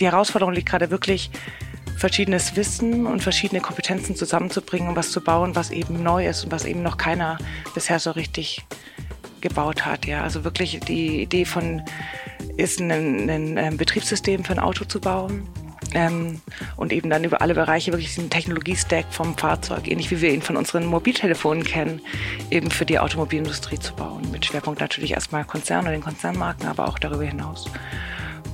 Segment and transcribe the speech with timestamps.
[0.00, 1.30] die Herausforderung liegt gerade wirklich,
[2.00, 6.50] verschiedenes Wissen und verschiedene Kompetenzen zusammenzubringen, um was zu bauen, was eben neu ist und
[6.50, 7.36] was eben noch keiner
[7.74, 8.64] bisher so richtig
[9.42, 10.06] gebaut hat.
[10.06, 11.82] Ja, also wirklich die Idee von
[12.56, 15.46] ist ein, ein, ein Betriebssystem für ein Auto zu bauen.
[15.92, 16.40] Ähm,
[16.76, 20.40] und eben dann über alle Bereiche wirklich diesen Technologiestack vom Fahrzeug, ähnlich wie wir ihn
[20.40, 22.00] von unseren Mobiltelefonen kennen,
[22.50, 24.30] eben für die Automobilindustrie zu bauen.
[24.30, 27.66] Mit Schwerpunkt natürlich erstmal Konzern und den Konzernmarken, aber auch darüber hinaus.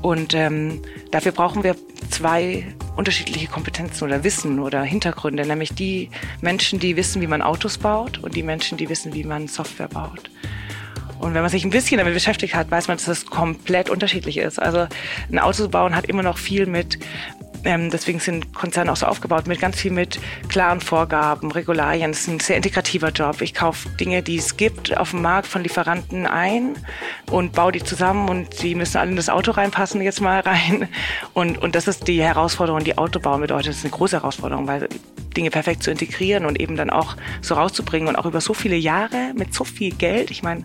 [0.02, 1.76] Und ähm, dafür brauchen wir
[2.10, 2.64] zwei
[2.96, 8.18] unterschiedliche Kompetenzen oder Wissen oder Hintergründe, nämlich die Menschen, die wissen, wie man Autos baut
[8.18, 10.30] und die Menschen, die wissen, wie man Software baut.
[11.18, 14.38] Und wenn man sich ein bisschen damit beschäftigt hat, weiß man, dass das komplett unterschiedlich
[14.38, 14.60] ist.
[14.60, 14.86] Also
[15.30, 16.98] ein Auto zu bauen hat immer noch viel mit
[17.66, 22.10] ähm, deswegen sind Konzerne auch so aufgebaut, mit ganz viel mit klaren Vorgaben, Regularien.
[22.10, 23.40] Es ist ein sehr integrativer Job.
[23.42, 26.76] Ich kaufe Dinge, die es gibt, auf dem Markt von Lieferanten ein
[27.30, 30.88] und baue die zusammen und die müssen alle in das Auto reinpassen, jetzt mal rein.
[31.34, 33.68] Und, und das ist die Herausforderung, die Autobau bedeutet.
[33.68, 34.88] Das ist eine große Herausforderung, weil
[35.36, 38.76] Dinge perfekt zu integrieren und eben dann auch so rauszubringen und auch über so viele
[38.76, 40.30] Jahre mit so viel Geld.
[40.30, 40.64] Ich meine,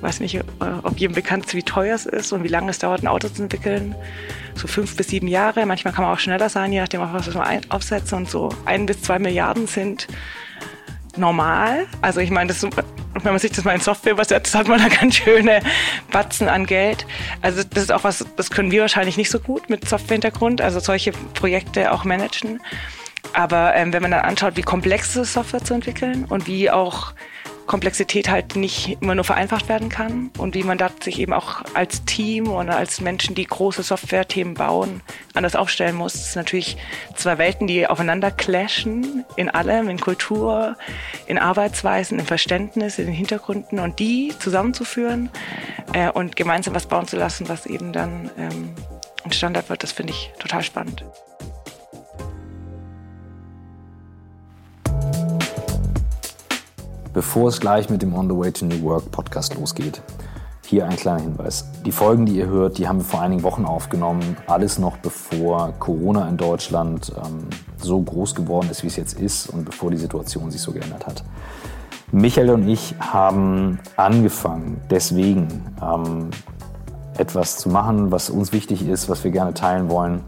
[0.00, 3.02] weiß nicht, ob jedem bekannt ist, wie teuer es ist und wie lange es dauert,
[3.02, 3.94] ein Auto zu entwickeln.
[4.54, 5.64] So fünf bis sieben Jahre.
[5.66, 8.12] Manchmal kann man auch schneller sein, je nachdem, was man aufsetzt.
[8.12, 10.08] Und so ein bis zwei Milliarden sind
[11.16, 11.86] normal.
[12.00, 12.72] Also ich meine, das, wenn
[13.24, 15.60] man sich das mal in Software übersetzt, hat man da ganz schöne
[16.10, 17.06] Batzen an Geld.
[17.40, 20.80] Also das ist auch was, das können wir wahrscheinlich nicht so gut mit Software-Hintergrund, also
[20.80, 22.60] solche Projekte auch managen.
[23.34, 27.14] Aber ähm, wenn man dann anschaut, wie komplex ist, Software zu entwickeln und wie auch
[27.66, 31.62] Komplexität halt nicht immer nur vereinfacht werden kann und wie man da sich eben auch
[31.74, 35.00] als Team oder als Menschen, die große Software-Themen bauen,
[35.34, 36.12] anders aufstellen muss.
[36.14, 36.76] Das sind natürlich
[37.14, 40.76] zwei Welten, die aufeinander clashen in allem, in Kultur,
[41.26, 45.30] in Arbeitsweisen, im Verständnis, in den Hintergründen und die zusammenzuführen
[45.92, 48.74] äh, und gemeinsam was bauen zu lassen, was eben dann ähm,
[49.24, 51.04] ein Standard wird, das finde ich total spannend.
[57.12, 60.00] Bevor es gleich mit dem On the Way to New Work Podcast losgeht,
[60.64, 61.66] hier ein kleiner Hinweis.
[61.84, 64.38] Die Folgen, die ihr hört, die haben wir vor einigen Wochen aufgenommen.
[64.46, 69.50] Alles noch bevor Corona in Deutschland ähm, so groß geworden ist, wie es jetzt ist
[69.50, 71.22] und bevor die Situation sich so geändert hat.
[72.12, 76.30] Michael und ich haben angefangen, deswegen ähm,
[77.18, 80.22] etwas zu machen, was uns wichtig ist, was wir gerne teilen wollen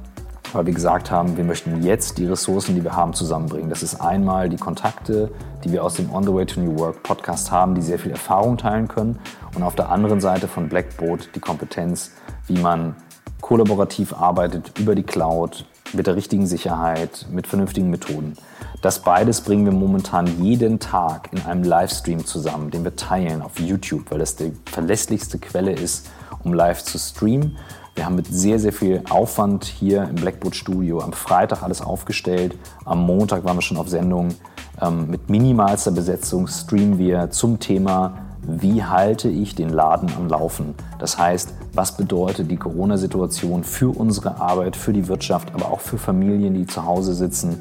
[0.54, 3.69] weil wir gesagt haben, wir möchten jetzt die Ressourcen, die wir haben, zusammenbringen.
[3.69, 5.31] Das ist einmal die Kontakte,
[5.65, 8.12] die wir aus dem On the Way to New Work Podcast haben, die sehr viel
[8.12, 9.19] Erfahrung teilen können.
[9.54, 12.12] Und auf der anderen Seite von Blackboard die Kompetenz,
[12.47, 12.94] wie man
[13.41, 18.34] kollaborativ arbeitet über die Cloud, mit der richtigen Sicherheit, mit vernünftigen Methoden.
[18.81, 23.59] Das beides bringen wir momentan jeden Tag in einem Livestream zusammen, den wir teilen auf
[23.59, 26.10] YouTube, weil das die verlässlichste Quelle ist,
[26.42, 27.56] um live zu streamen.
[27.94, 32.56] Wir haben mit sehr, sehr viel Aufwand hier im Blackboard Studio am Freitag alles aufgestellt.
[32.84, 34.34] Am Montag waren wir schon auf Sendung.
[34.82, 40.75] Ähm, mit minimalster Besetzung streamen wir zum Thema, wie halte ich den Laden am Laufen?
[40.99, 45.97] Das heißt, was bedeutet die Corona-Situation für unsere Arbeit, für die Wirtschaft, aber auch für
[45.97, 47.60] Familien, die zu Hause sitzen?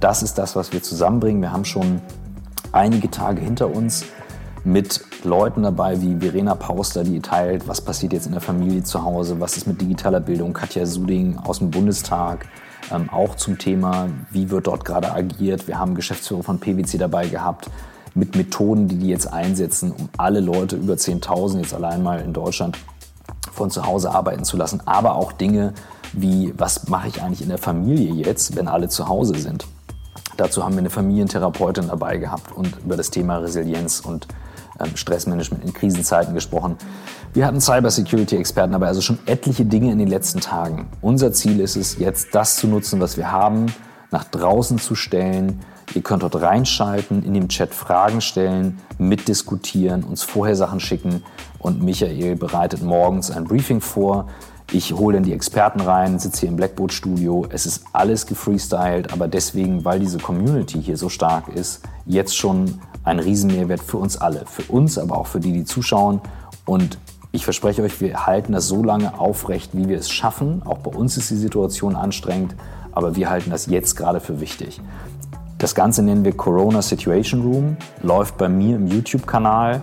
[0.00, 1.40] Das ist das, was wir zusammenbringen.
[1.40, 2.00] Wir haben schon
[2.72, 4.04] einige Tage hinter uns
[4.64, 9.04] mit Leuten dabei wie Verena Pauster, die teilt, was passiert jetzt in der Familie zu
[9.04, 12.46] Hause, was ist mit digitaler Bildung, Katja Suding aus dem Bundestag,
[12.90, 15.68] ähm, auch zum Thema, wie wird dort gerade agiert.
[15.68, 17.70] Wir haben Geschäftsführer von PwC dabei gehabt
[18.14, 22.32] mit Methoden, die die jetzt einsetzen, um alle Leute über 10.000 jetzt allein mal in
[22.32, 22.78] Deutschland
[23.52, 25.74] von zu Hause arbeiten zu lassen, aber auch Dinge
[26.12, 29.66] wie, was mache ich eigentlich in der Familie jetzt, wenn alle zu Hause sind.
[30.36, 34.28] Dazu haben wir eine Familientherapeutin dabei gehabt und über das Thema Resilienz und
[34.94, 36.76] Stressmanagement in Krisenzeiten gesprochen.
[37.34, 40.88] Wir hatten Cybersecurity-Experten dabei, also schon etliche Dinge in den letzten Tagen.
[41.00, 43.66] Unser Ziel ist es, jetzt das zu nutzen, was wir haben,
[44.10, 45.60] nach draußen zu stellen.
[45.94, 51.22] Ihr könnt dort reinschalten, in dem Chat Fragen stellen, mitdiskutieren, uns vorher Sachen schicken
[51.58, 54.28] und Michael bereitet morgens ein Briefing vor.
[54.70, 57.46] Ich hole dann die Experten rein, sitze hier im Blackboard-Studio.
[57.48, 62.78] Es ist alles gefreestylt, aber deswegen, weil diese Community hier so stark ist, jetzt schon
[63.02, 64.44] ein Riesenmehrwert für uns alle.
[64.44, 66.20] Für uns, aber auch für die, die zuschauen.
[66.66, 66.98] Und
[67.32, 70.62] ich verspreche euch, wir halten das so lange aufrecht, wie wir es schaffen.
[70.66, 72.54] Auch bei uns ist die Situation anstrengend,
[72.92, 74.82] aber wir halten das jetzt gerade für wichtig.
[75.56, 79.82] Das Ganze nennen wir Corona Situation Room, läuft bei mir im YouTube-Kanal.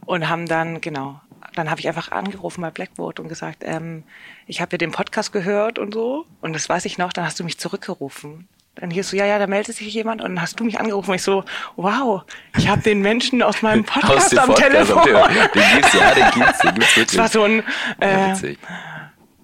[0.05, 1.21] und haben dann, genau,
[1.61, 4.03] dann habe ich einfach angerufen bei Blackboard und gesagt, ähm,
[4.47, 6.25] ich habe ja den Podcast gehört und so.
[6.41, 8.49] Und das weiß ich noch, dann hast du mich zurückgerufen.
[8.77, 11.11] Dann hier so, ja, ja, da meldet sich jemand und dann hast du mich angerufen
[11.11, 11.45] und ich so,
[11.77, 12.23] wow,
[12.57, 15.03] ich habe den Menschen aus meinem Podcast, aus am Podcast Telefon.
[15.03, 15.35] Telefon.
[15.55, 17.07] Den gibt's, ja, den gibt's, den gibt's wirklich.
[17.07, 17.63] Das war so ein,
[18.01, 18.37] äh, ja,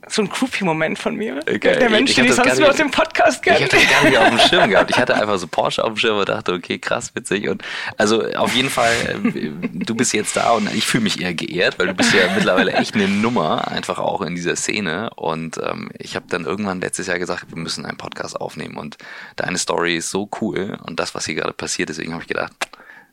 [0.08, 1.40] so ein Groupie-Moment von mir.
[1.40, 1.78] Okay.
[1.78, 3.58] Der Mensch, den ich sonst nur aus dem Podcast kenne.
[3.58, 4.90] Ich hatte das gar nicht auf dem Schirm gehabt.
[4.90, 7.48] Ich hatte einfach so Porsche auf dem Schirm und dachte, okay, krass, witzig.
[7.48, 7.62] Und
[7.96, 8.92] also auf jeden Fall,
[9.34, 12.32] äh, du bist jetzt da und ich fühle mich eher geehrt, weil du bist ja
[12.34, 15.10] mittlerweile echt eine Nummer, einfach auch in dieser Szene.
[15.16, 18.76] Und ähm, ich habe dann irgendwann letztes Jahr gesagt, wir müssen einen Podcast aufnehmen.
[18.76, 18.96] Und
[19.34, 22.52] deine Story ist so cool und das, was hier gerade passiert, deswegen habe ich gedacht,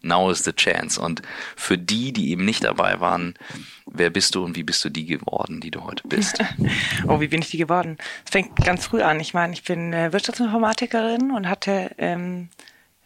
[0.04, 1.00] now is the chance.
[1.00, 1.22] Und
[1.56, 3.36] für die, die eben nicht dabei waren,
[3.86, 6.40] wer bist du und wie bist du die geworden, die du heute bist?
[7.08, 7.98] oh, wie bin ich die geworden?
[8.26, 9.20] Es fängt ganz früh an.
[9.20, 12.50] Ich meine, ich bin äh, Wirtschaftsinformatikerin und hatte, ähm,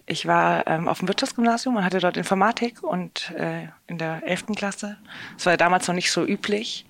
[0.06, 4.56] ich war ähm, auf dem Wirtschaftsgymnasium und hatte dort Informatik und äh, in der elften
[4.56, 4.98] Klasse.
[5.36, 6.86] Das war damals noch nicht so üblich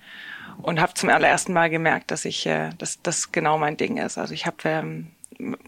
[0.62, 4.18] und habe zum allerersten Mal gemerkt, dass ich, äh, dass das genau mein Ding ist.
[4.18, 5.08] Also ich habe ähm,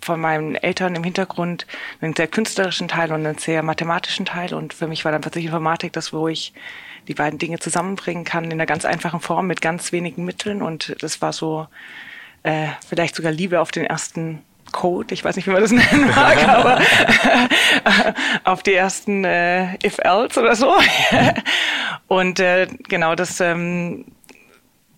[0.02, 1.66] von meinen Eltern im Hintergrund
[2.00, 4.54] einen sehr künstlerischen Teil und einen sehr mathematischen Teil.
[4.54, 6.52] Und für mich war dann plötzlich Informatik das, wo ich
[7.08, 10.62] die beiden Dinge zusammenbringen kann in einer ganz einfachen Form mit ganz wenigen Mitteln.
[10.62, 11.68] Und das war so
[12.42, 16.08] äh, vielleicht sogar Liebe auf den ersten Code, ich weiß nicht, wie man das nennen
[16.08, 16.80] mag, aber
[18.44, 20.74] auf die ersten äh, If-Else oder so.
[22.08, 24.04] und äh, genau das ähm,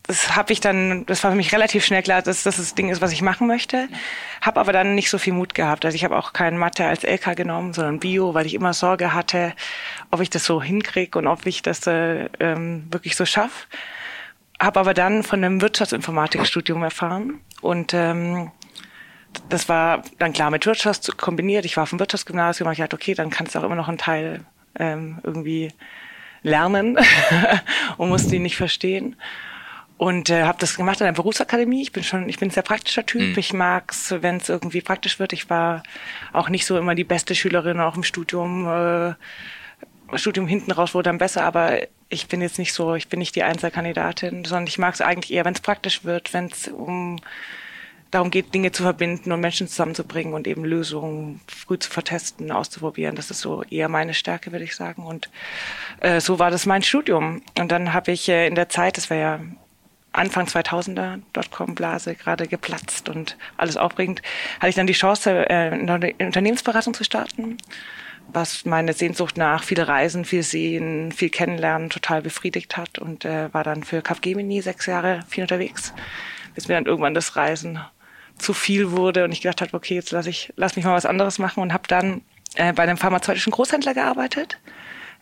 [0.05, 2.89] das habe ich dann, das war für mich relativ schnell klar, dass das das Ding
[2.89, 3.89] ist, was ich machen möchte.
[4.41, 5.85] Habe aber dann nicht so viel Mut gehabt.
[5.85, 9.15] Also ich habe auch kein Mathe als LK genommen, sondern Bio, weil ich immer Sorge
[9.15, 9.55] hatte,
[10.11, 13.67] ob ich das so hinkriege und ob ich das äh, ähm, wirklich so schaffe.
[14.61, 18.51] Habe aber dann von einem Wirtschaftsinformatikstudium erfahren und ähm,
[19.49, 21.65] das war dann klar mit Wirtschaft kombiniert.
[21.65, 23.99] Ich war vom Wirtschaftsgymnasium und ich dachte, okay, dann kannst du auch immer noch einen
[23.99, 24.45] Teil
[24.79, 25.73] ähm, irgendwie
[26.43, 26.99] lernen
[27.97, 29.17] und musst ihn nicht verstehen
[30.03, 31.81] und äh, habe das gemacht in der Berufsakademie.
[31.81, 33.23] Ich bin schon, ich bin ein sehr praktischer Typ.
[33.23, 33.39] Mhm.
[33.39, 35.33] Ich mag's, wenn es irgendwie praktisch wird.
[35.33, 35.85] Ich war
[36.33, 38.67] auch nicht so immer die beste Schülerin, auch im Studium.
[38.67, 39.15] Äh,
[40.19, 41.79] Studium hinten raus wurde dann besser, aber
[42.09, 45.33] ich bin jetzt nicht so, ich bin nicht die Einzelkandidatin, sondern ich mag es eigentlich
[45.33, 47.21] eher, wenn es praktisch wird, wenn es um
[48.11, 53.15] darum geht, Dinge zu verbinden und Menschen zusammenzubringen und eben Lösungen früh zu vertesten, auszuprobieren.
[53.15, 55.07] Das ist so eher meine Stärke, würde ich sagen.
[55.07, 55.31] Und
[56.01, 57.43] äh, so war das mein Studium.
[57.57, 59.41] Und dann habe ich äh, in der Zeit, das war ja
[60.13, 64.23] Anfang 2000er Dotcom-Blase gerade geplatzt und alles aufregend,
[64.61, 67.57] hatte ich dann die Chance, äh, eine Unternehmensberatung zu starten,
[68.29, 73.53] was meine Sehnsucht nach viel Reisen, viel Sehen, viel Kennenlernen total befriedigt hat und äh,
[73.53, 75.93] war dann für Capgemini sechs Jahre viel unterwegs,
[76.55, 77.81] bis mir dann irgendwann das Reisen
[78.39, 81.07] zu viel wurde und ich gedacht habe, okay, jetzt lass ich lass mich mal was
[81.07, 82.23] anderes machen und habe dann
[82.57, 84.59] äh, bei einem pharmazeutischen Großhändler gearbeitet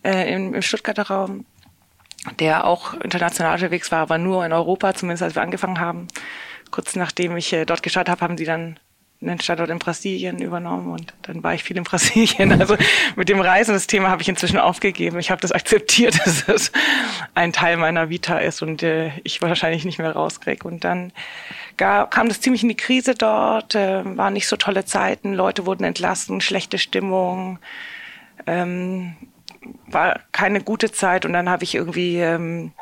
[0.03, 1.45] äh, im, im Stuttgarter Raum
[2.39, 6.09] der auch international unterwegs war, aber nur in Europa, zumindest als wir angefangen haben.
[6.71, 8.79] Kurz nachdem ich äh, dort gestartet habe, haben die dann
[9.23, 12.59] einen Standort in Brasilien übernommen und dann war ich viel in Brasilien.
[12.59, 12.77] Also
[13.17, 15.19] mit dem Reisen, das Thema habe ich inzwischen aufgegeben.
[15.19, 16.73] Ich habe das akzeptiert, dass es
[17.35, 20.67] ein Teil meiner Vita ist und äh, ich wahrscheinlich nicht mehr rauskriege.
[20.67, 21.13] Und dann
[21.77, 25.67] gab, kam das ziemlich in die Krise dort, äh, waren nicht so tolle Zeiten, Leute
[25.67, 27.59] wurden entlassen, schlechte Stimmung.
[28.47, 29.17] Ähm,
[29.87, 32.73] war keine gute Zeit und dann habe ich irgendwie ähm,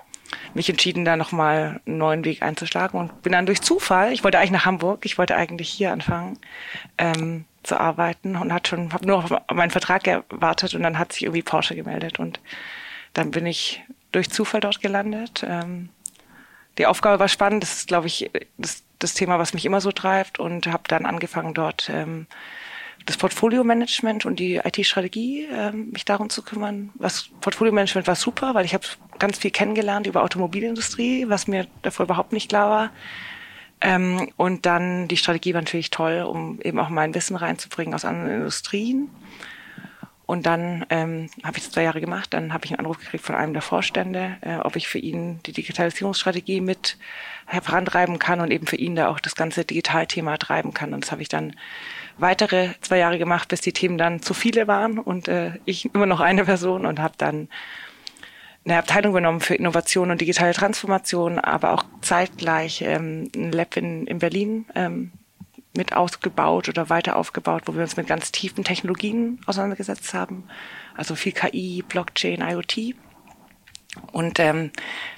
[0.55, 4.39] mich entschieden, da nochmal einen neuen Weg einzuschlagen und bin dann durch Zufall, ich wollte
[4.39, 6.39] eigentlich nach Hamburg, ich wollte eigentlich hier anfangen
[6.99, 11.13] ähm, zu arbeiten und hat schon, habe nur auf meinen Vertrag gewartet und dann hat
[11.13, 12.41] sich irgendwie Porsche gemeldet und
[13.15, 13.83] dann bin ich
[14.13, 15.45] durch Zufall dort gelandet.
[15.47, 15.91] Ähm,
[16.79, 19.91] die Aufgabe war spannend, das ist, glaube ich, das, das Thema, was mich immer so
[19.93, 22.27] treibt und habe dann angefangen dort ähm,
[23.09, 26.91] das Portfolio-Management und die IT-Strategie, äh, mich darum zu kümmern.
[26.97, 28.85] Was Portfolio-Management war super, weil ich habe
[29.19, 32.91] ganz viel kennengelernt über Automobilindustrie, was mir davor überhaupt nicht klar war.
[33.81, 38.05] Ähm, und dann die Strategie war natürlich toll, um eben auch mein Wissen reinzubringen aus
[38.05, 39.09] anderen Industrien.
[40.29, 42.35] Und dann ähm, habe ich das zwei Jahre gemacht.
[42.35, 45.41] Dann habe ich einen Anruf gekriegt von einem der Vorstände, äh, ob ich für ihn
[45.47, 46.99] die Digitalisierungsstrategie mit
[47.63, 50.93] vorantreiben kann und eben für ihn da auch das ganze Digitalthema treiben kann.
[50.93, 51.57] Und das habe ich dann
[52.19, 56.05] weitere zwei Jahre gemacht, bis die Themen dann zu viele waren und äh, ich immer
[56.05, 57.49] noch eine Person und habe dann
[58.67, 64.07] eine Abteilung genommen für Innovation und digitale Transformation, aber auch zeitgleich ähm, ein Lab in,
[64.07, 65.13] in Berlin ähm,
[65.79, 70.45] mit ausgebaut oder weiter aufgebaut, wo wir uns mit ganz tiefen Technologien auseinandergesetzt haben.
[70.95, 72.97] Also viel KI, Blockchain, IoT.
[74.13, 74.71] Und ähm,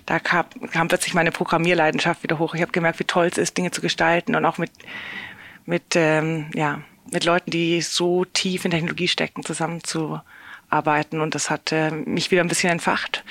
[0.07, 2.55] da kam, kam plötzlich meine Programmierleidenschaft wieder hoch.
[2.55, 4.71] Ich habe gemerkt, wie toll es ist, Dinge zu gestalten und auch mit,
[5.65, 11.21] mit, ähm, ja, mit Leuten, die so tief in Technologie stecken, zusammenzuarbeiten.
[11.21, 13.25] Und das hat äh, mich wieder ein bisschen entfacht,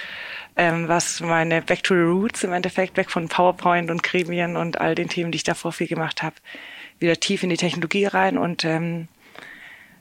[0.55, 4.81] ähm, was meine Back to the Roots im Endeffekt, weg von PowerPoint und Gremien und
[4.81, 6.35] all den Themen, die ich davor viel gemacht habe,
[6.99, 9.07] wieder tief in die Technologie rein und ähm,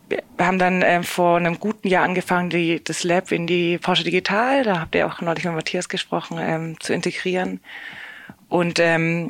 [0.09, 4.05] wir haben dann äh, vor einem guten Jahr angefangen, die, das Lab in die Porsche
[4.05, 7.61] Digital, da habt ihr auch neulich mit Matthias gesprochen, ähm, zu integrieren.
[8.49, 9.29] Und ähm,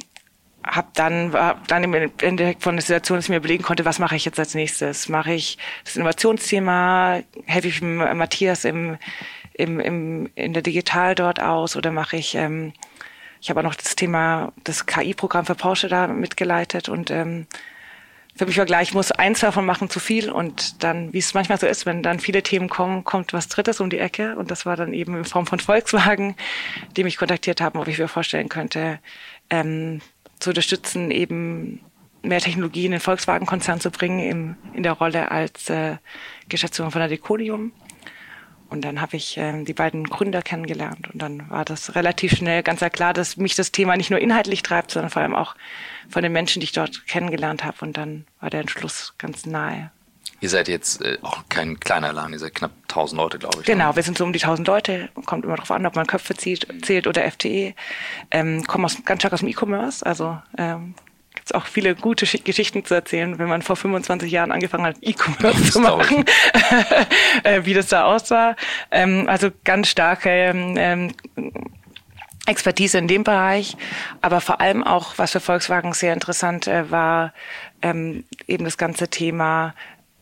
[0.64, 3.98] habe dann war dann im Endeffekt von der Situation, dass ich mir überlegen konnte, was
[3.98, 5.08] mache ich jetzt als nächstes?
[5.08, 7.20] Mache ich das Innovationsthema?
[7.46, 8.98] Helfe ich Matthias im,
[9.54, 12.72] im, im, in der Digital dort aus oder mache ich ähm,
[13.40, 17.46] ich habe auch noch das Thema, das KI-Programm für Porsche da mitgeleitet und ähm,
[18.38, 21.34] für mich war gleich, ich muss eins davon machen zu viel und dann, wie es
[21.34, 24.52] manchmal so ist, wenn dann viele Themen kommen, kommt was Drittes um die Ecke und
[24.52, 26.36] das war dann eben in Form von Volkswagen,
[26.96, 29.00] die mich kontaktiert haben, ob ich mir vorstellen könnte,
[29.50, 30.00] ähm,
[30.38, 31.80] zu unterstützen, eben
[32.22, 35.96] mehr Technologie in den Volkswagen-Konzern zu bringen im, in der Rolle als äh,
[36.48, 37.72] Geschäftsführer von der Decodium.
[38.68, 42.62] Und dann habe ich äh, die beiden Gründer kennengelernt und dann war das relativ schnell
[42.62, 45.54] ganz klar, dass mich das Thema nicht nur inhaltlich treibt, sondern vor allem auch
[46.08, 47.78] von den Menschen, die ich dort kennengelernt habe.
[47.80, 49.90] Und dann war der Entschluss ganz nahe.
[50.40, 53.66] Ihr seid jetzt äh, auch kein kleiner Laden, ihr seid knapp 1000 Leute, glaube ich.
[53.66, 53.96] Genau, ne?
[53.96, 55.08] wir sind so um die 1000 Leute.
[55.24, 57.74] Kommt immer darauf an, ob man Köpfe zieht, zählt oder FTE.
[58.30, 60.06] Ähm, kommen aus, ganz stark aus dem E-Commerce.
[60.06, 60.94] Also ähm,
[61.48, 65.72] es auch viele gute Geschichten zu erzählen, wenn man vor 25 Jahren angefangen hat, E-Commerce
[65.72, 66.24] zu machen,
[67.42, 68.56] äh, wie das da aussah.
[68.90, 71.12] Ähm, also ganz starke ähm,
[72.46, 73.76] Expertise in dem Bereich,
[74.22, 77.34] aber vor allem auch, was für Volkswagen sehr interessant äh, war,
[77.82, 79.74] ähm, eben das ganze Thema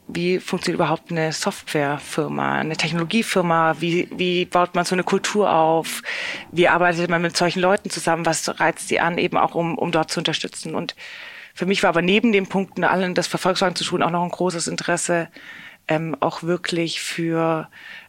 [0.09, 6.03] wie funktioniert überhaupt eine Softwarefirma, eine Technologiefirma, wie, wie baut man so eine Kultur auf,
[6.53, 9.91] wie arbeitet man mit solchen Leuten zusammen, was reizt sie an, eben auch um, um
[9.91, 10.75] dort zu unterstützen.
[10.75, 10.95] Und
[11.55, 14.23] für mich war aber neben den Punkten allen, das für Volkswagen zu tun, auch noch
[14.23, 15.29] ein großes Interesse,
[15.89, 17.69] ähm, auch wirklich für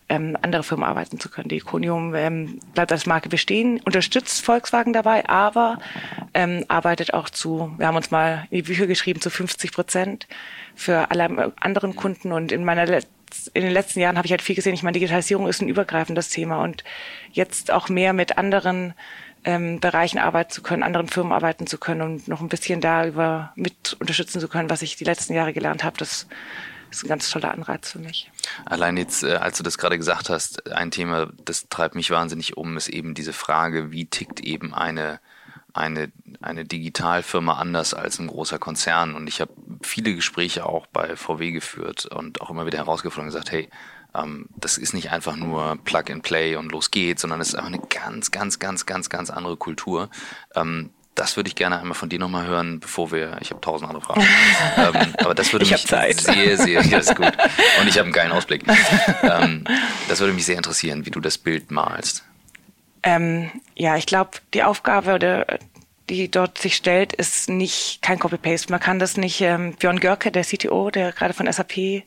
[0.10, 1.50] ähm, andere Firmen arbeiten zu können.
[1.50, 5.80] Die Iconium ähm, bleibt als Marke bestehen, unterstützt Volkswagen dabei, aber
[6.34, 10.27] ähm, arbeitet auch zu, wir haben uns mal in die Bücher geschrieben, zu 50 Prozent
[10.78, 12.32] für alle anderen Kunden.
[12.32, 13.08] Und in meiner Let
[13.54, 16.30] in den letzten Jahren habe ich halt viel gesehen, ich meine, Digitalisierung ist ein übergreifendes
[16.30, 16.86] Thema und
[17.34, 18.94] jetzt auch mehr mit anderen
[19.44, 23.52] ähm, Bereichen arbeiten zu können, anderen Firmen arbeiten zu können und noch ein bisschen darüber
[23.56, 26.28] mit unterstützen zu können, was ich die letzten Jahre gelernt habe, das
[26.90, 28.32] ist ein ganz toller Anreiz für mich.
[28.66, 32.56] Allein jetzt, äh, als du das gerade gesagt hast, ein Thema, das treibt mich wahnsinnig
[32.58, 35.20] um, ist eben diese Frage, wie tickt eben eine,
[35.78, 39.16] eine, eine Digitalfirma anders als ein großer Konzern?
[39.16, 43.34] Und ich habe viele Gespräche auch bei VW geführt und auch immer wieder herausgefunden und
[43.34, 43.70] gesagt, hey,
[44.16, 47.56] ähm, das ist nicht einfach nur Plug and Play und los geht's, sondern es ist
[47.56, 50.10] einfach eine ganz, ganz, ganz, ganz, ganz andere Kultur.
[50.56, 53.90] Ähm, das würde ich gerne einmal von dir nochmal hören, bevor wir, ich habe tausend
[53.90, 54.22] andere Fragen,
[54.78, 56.22] ähm, aber das würde ich mich Zeit.
[56.22, 57.26] sehr, sehr, ja, ist gut.
[57.82, 58.64] Und ich habe einen geilen Ausblick.
[59.24, 59.64] Ähm,
[60.08, 62.24] das würde mich sehr interessieren, wie du das Bild malst.
[63.08, 65.46] Ähm, ja, ich glaube, die Aufgabe oder
[66.10, 68.70] die dort sich stellt, ist nicht kein Copy-Paste.
[68.70, 72.04] Man kann das nicht, ähm, Björn Görke, der CTO, der gerade von SAP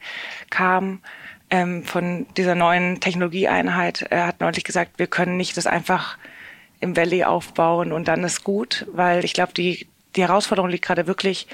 [0.51, 1.01] kam,
[1.49, 6.19] ähm, von dieser neuen Technologieeinheit, er hat neulich gesagt, wir können nicht das einfach
[6.81, 11.07] im Valley aufbauen und dann ist gut, weil ich glaube, die, die Herausforderung liegt gerade
[11.07, 11.47] wirklich,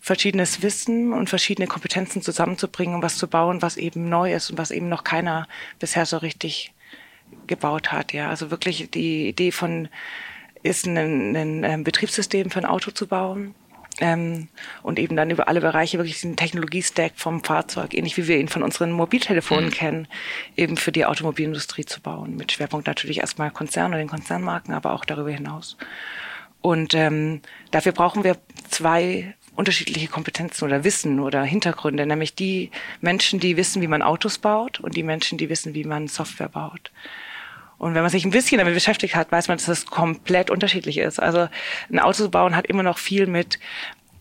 [0.00, 4.58] verschiedenes Wissen und verschiedene Kompetenzen zusammenzubringen, um was zu bauen, was eben neu ist und
[4.58, 5.46] was eben noch keiner
[5.78, 6.72] bisher so richtig
[7.46, 8.12] gebaut hat.
[8.12, 9.88] Ja, also wirklich die Idee von
[10.62, 13.54] ist ein, ein, ein ähm, Betriebssystem für ein Auto zu bauen
[14.00, 14.48] ähm,
[14.82, 18.48] und eben dann über alle Bereiche wirklich den Technologiestack vom Fahrzeug, ähnlich wie wir ihn
[18.48, 19.72] von unseren Mobiltelefonen mhm.
[19.72, 20.08] kennen,
[20.56, 22.36] eben für die Automobilindustrie zu bauen.
[22.36, 25.76] Mit Schwerpunkt natürlich erstmal Konzern und den Konzernmarken, aber auch darüber hinaus.
[26.62, 28.36] Und ähm, dafür brauchen wir
[28.68, 32.70] zwei unterschiedliche Kompetenzen oder Wissen oder Hintergründe, nämlich die
[33.00, 36.48] Menschen, die wissen, wie man Autos baut und die Menschen, die wissen, wie man Software
[36.48, 36.90] baut.
[37.80, 40.98] Und wenn man sich ein bisschen damit beschäftigt hat, weiß man, dass das komplett unterschiedlich
[40.98, 41.18] ist.
[41.18, 41.48] Also
[41.90, 43.58] ein Auto zu bauen hat immer noch viel mit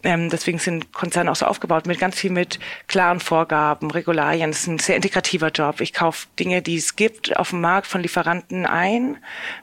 [0.01, 4.49] ähm, deswegen sind Konzerne auch so aufgebaut mit ganz viel mit klaren Vorgaben, Regularien.
[4.49, 5.81] Es ist ein sehr integrativer Job.
[5.81, 9.17] Ich kaufe Dinge, die es gibt, auf dem Markt von Lieferanten ein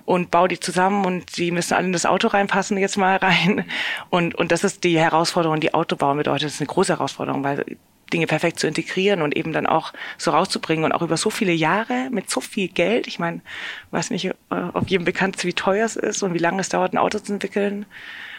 [0.04, 3.64] und baue die zusammen und die müssen alle in das Auto reinpassen jetzt mal rein.
[4.10, 6.44] Und, und das ist die Herausforderung, die Auto bauen bedeutet.
[6.44, 7.64] Das ist eine große Herausforderung, weil
[8.12, 11.52] Dinge perfekt zu integrieren und eben dann auch so rauszubringen und auch über so viele
[11.52, 13.06] Jahre mit so viel Geld.
[13.06, 13.40] Ich meine,
[13.90, 16.68] weiß nicht, äh, ob jedem bekannt ist, wie teuer es ist und wie lange es
[16.68, 17.86] dauert, ein Auto zu entwickeln.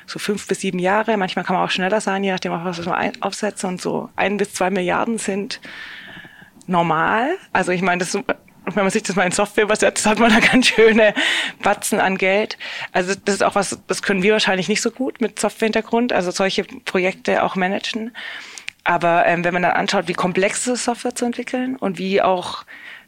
[0.06, 1.18] So fünf bis sieben Jahre.
[1.18, 3.66] Manchmal kann man auch schneller sein, je nachdem, was man aufsetzt.
[3.66, 5.60] Und so ein bis zwei Milliarden sind
[6.66, 7.30] normal.
[7.52, 8.18] Also ich meine, das
[8.76, 11.14] wenn man sich das mal in Software übersetzt, hat man da ganz schöne
[11.64, 12.58] Batzen an Geld.
[12.92, 16.32] Also das ist auch was, das können wir wahrscheinlich nicht so gut mit Software-Hintergrund, also
[16.32, 18.12] solche Projekte auch managen.
[18.88, 22.64] Aber ähm, wenn man dann anschaut, wie komplex ist, Software zu entwickeln und wie auch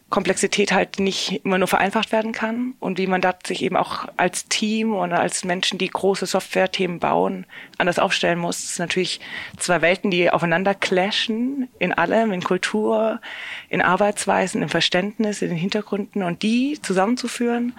[0.10, 4.10] Komplexität halt nicht immer nur vereinfacht werden kann und wie man da sich eben auch
[4.18, 7.46] als Team oder als Menschen, die große Software-Themen bauen,
[7.78, 8.58] anders aufstellen muss.
[8.58, 9.22] Das sind natürlich
[9.56, 13.22] zwei Welten, die aufeinander clashen in allem, in Kultur,
[13.70, 17.72] in Arbeitsweisen, im Verständnis, in den Hintergründen und die zusammenzuführen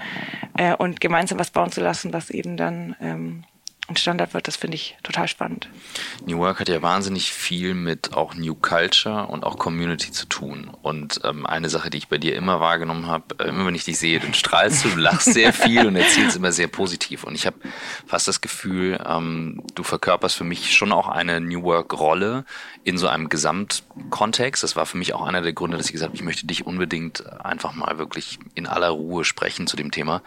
[0.57, 3.45] äh, und gemeinsam was bauen zu lassen, was eben dann ähm,
[3.91, 5.69] ein Standard wird, das finde ich total spannend.
[6.25, 10.71] New Work hat ja wahnsinnig viel mit auch New Culture und auch Community zu tun.
[10.83, 13.85] Und ähm, eine Sache, die ich bei dir immer wahrgenommen habe, äh, immer wenn ich
[13.85, 17.25] dich sehe, dann strahlst du, du lachst sehr viel und erzählst immer sehr positiv.
[17.25, 17.57] Und ich habe
[18.07, 22.45] fast das Gefühl, ähm, du verkörperst für mich schon auch eine New Work-Rolle
[22.83, 24.63] in so einem Gesamtkontext.
[24.63, 26.67] Das war für mich auch einer der Gründe, dass ich gesagt habe, ich möchte dich
[26.67, 30.23] unbedingt einfach mal wirklich in aller Ruhe sprechen zu dem Thema,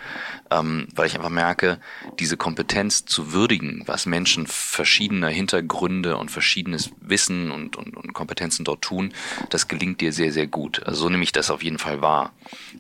[0.52, 1.80] ähm, weil ich einfach merke,
[2.20, 8.66] diese Kompetenz zu würdigen, was Menschen verschiedener Hintergründe und verschiedenes Wissen und, und, und Kompetenzen
[8.66, 9.14] dort tun,
[9.50, 10.86] das gelingt dir sehr, sehr gut.
[10.86, 12.34] Also so nehme ich das auf jeden Fall wahr.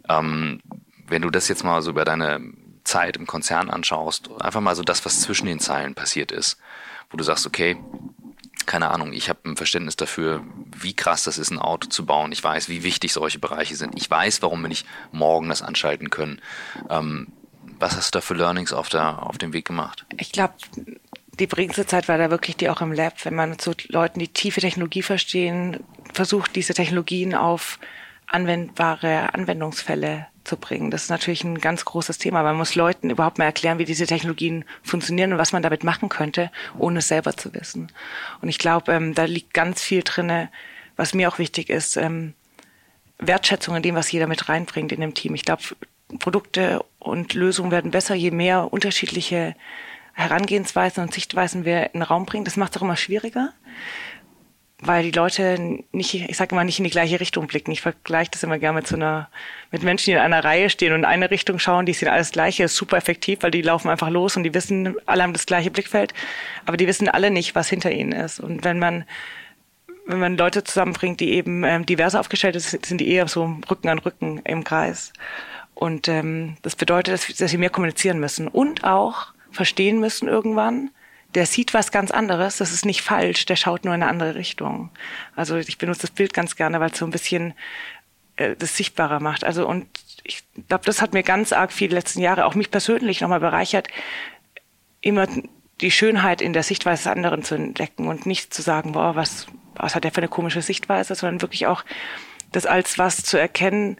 [0.07, 0.61] Ähm,
[1.07, 2.41] wenn du das jetzt mal so über deine
[2.83, 6.57] Zeit im Konzern anschaust, einfach mal so das, was zwischen den Zeilen passiert ist,
[7.09, 7.77] wo du sagst, okay,
[8.65, 10.43] keine Ahnung, ich habe ein Verständnis dafür,
[10.75, 12.31] wie krass das ist, ein Auto zu bauen.
[12.31, 13.95] Ich weiß, wie wichtig solche Bereiche sind.
[13.97, 16.41] Ich weiß, warum wir nicht morgen das anschalten können.
[16.89, 17.27] Ähm,
[17.79, 20.05] was hast du da für Learnings auf, der, auf dem Weg gemacht?
[20.17, 20.53] Ich glaube,
[21.39, 24.27] die prägendste Zeit war da wirklich die auch im Lab, wenn man zu Leuten, die
[24.27, 27.79] tiefe Technologie verstehen, versucht, diese Technologien auf
[28.27, 30.91] anwendbare Anwendungsfälle zu bringen.
[30.91, 32.43] Das ist natürlich ein ganz großes Thema.
[32.43, 36.09] Man muss Leuten überhaupt mal erklären, wie diese Technologien funktionieren und was man damit machen
[36.09, 37.91] könnte, ohne es selber zu wissen.
[38.41, 40.49] Und ich glaube, ähm, da liegt ganz viel drinne,
[40.95, 42.33] was mir auch wichtig ist, ähm,
[43.19, 45.35] Wertschätzung in dem, was jeder mit reinbringt in dem Team.
[45.35, 45.63] Ich glaube,
[46.19, 49.55] Produkte und Lösungen werden besser, je mehr unterschiedliche
[50.13, 52.45] Herangehensweisen und Sichtweisen wir in den Raum bringen.
[52.45, 53.53] Das macht es auch immer schwieriger,
[54.85, 57.71] weil die Leute nicht, ich sage immer, nicht in die gleiche Richtung blicken.
[57.71, 59.29] Ich vergleiche das immer gerne mit so einer,
[59.71, 62.31] mit Menschen, die in einer Reihe stehen und in eine Richtung schauen, die sehen alles
[62.31, 65.45] Gleiche, ist super effektiv, weil die laufen einfach los und die wissen, alle haben das
[65.45, 66.13] gleiche Blickfeld,
[66.65, 68.39] aber die wissen alle nicht, was hinter ihnen ist.
[68.39, 69.05] Und wenn man
[70.05, 73.87] wenn man Leute zusammenbringt, die eben ähm, diverse aufgestellt sind, sind die eher so Rücken
[73.87, 75.13] an Rücken im Kreis.
[75.75, 80.89] Und ähm, das bedeutet, dass, dass sie mehr kommunizieren müssen und auch verstehen müssen irgendwann,
[81.35, 84.35] der sieht was ganz anderes, das ist nicht falsch, der schaut nur in eine andere
[84.35, 84.89] Richtung.
[85.35, 87.53] Also ich benutze das Bild ganz gerne, weil es so ein bisschen
[88.35, 89.43] äh, das sichtbarer macht.
[89.43, 89.87] Also und
[90.23, 93.39] ich glaube, das hat mir ganz arg viel die letzten Jahre, auch mich persönlich nochmal
[93.39, 93.87] bereichert,
[95.01, 95.27] immer
[95.81, 99.47] die Schönheit in der Sichtweise des anderen zu entdecken und nicht zu sagen, boah, was,
[99.75, 101.83] was hat der für eine komische Sichtweise, sondern wirklich auch
[102.51, 103.97] das als was zu erkennen,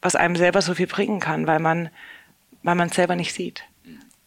[0.00, 1.90] was einem selber so viel bringen kann, weil man,
[2.62, 3.64] weil man es selber nicht sieht.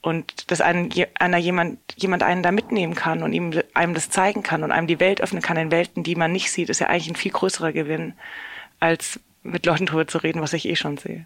[0.01, 4.41] Und dass einen, einer jemand, jemand einen da mitnehmen kann und ihm, einem das zeigen
[4.41, 6.87] kann und einem die Welt öffnen kann in Welten, die man nicht sieht, ist ja
[6.87, 8.13] eigentlich ein viel größerer Gewinn,
[8.79, 11.25] als mit Leuten drüber zu reden, was ich eh schon sehe.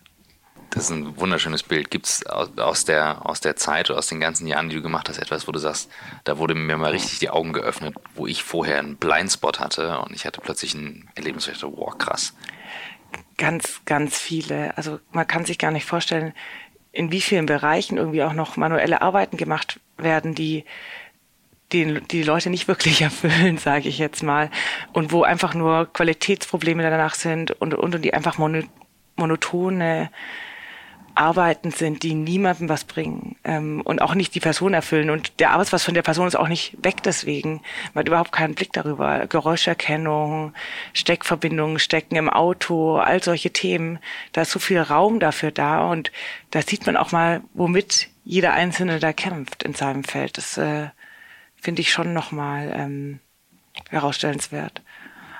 [0.71, 1.89] Das ist ein wunderschönes Bild.
[1.89, 5.07] Gibt es aus der, aus der Zeit oder aus den ganzen Jahren, die du gemacht
[5.07, 5.89] hast, etwas, wo du sagst,
[6.25, 10.13] da wurde mir mal richtig die Augen geöffnet, wo ich vorher einen Blindspot hatte und
[10.13, 12.33] ich hatte plötzlich ein Erlebnis, wo ich dachte, wow, krass
[13.37, 14.77] ganz, ganz viele.
[14.77, 16.33] Also man kann sich gar nicht vorstellen,
[16.95, 20.63] in wie vielen Bereichen irgendwie auch noch manuelle Arbeiten gemacht werden, die
[21.71, 24.49] die, die Leute nicht wirklich erfüllen, sage ich jetzt mal,
[24.93, 28.37] und wo einfach nur Qualitätsprobleme danach sind und, und, und die einfach
[29.17, 30.09] monotone
[31.15, 35.09] Arbeiten sind, die niemandem was bringen ähm, und auch nicht die Person erfüllen.
[35.09, 37.61] Und der Arbeitsplatz von der Person ist auch nicht weg deswegen.
[37.93, 39.25] Man hat überhaupt keinen Blick darüber.
[39.27, 40.53] Geräuscherkennung,
[40.93, 43.99] Steckverbindungen, Stecken im Auto, all solche Themen.
[44.33, 46.11] Da ist so viel Raum dafür da und
[46.51, 50.37] da sieht man auch mal, womit jeder Einzelne da kämpft in seinem Feld.
[50.37, 50.89] Das äh,
[51.55, 53.19] finde ich schon nochmal ähm,
[53.89, 54.81] herausstellenswert.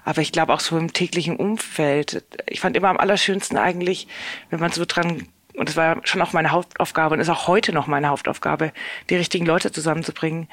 [0.06, 2.24] Aber ich glaube auch so im täglichen Umfeld.
[2.48, 4.08] Ich fand immer am allerschönsten eigentlich,
[4.52, 7.74] wenn man so dran und es war schon auch meine Hauptaufgabe und ist auch heute
[7.74, 8.72] noch meine Hauptaufgabe,
[9.10, 10.48] die richtigen Leute zusammenzubringen,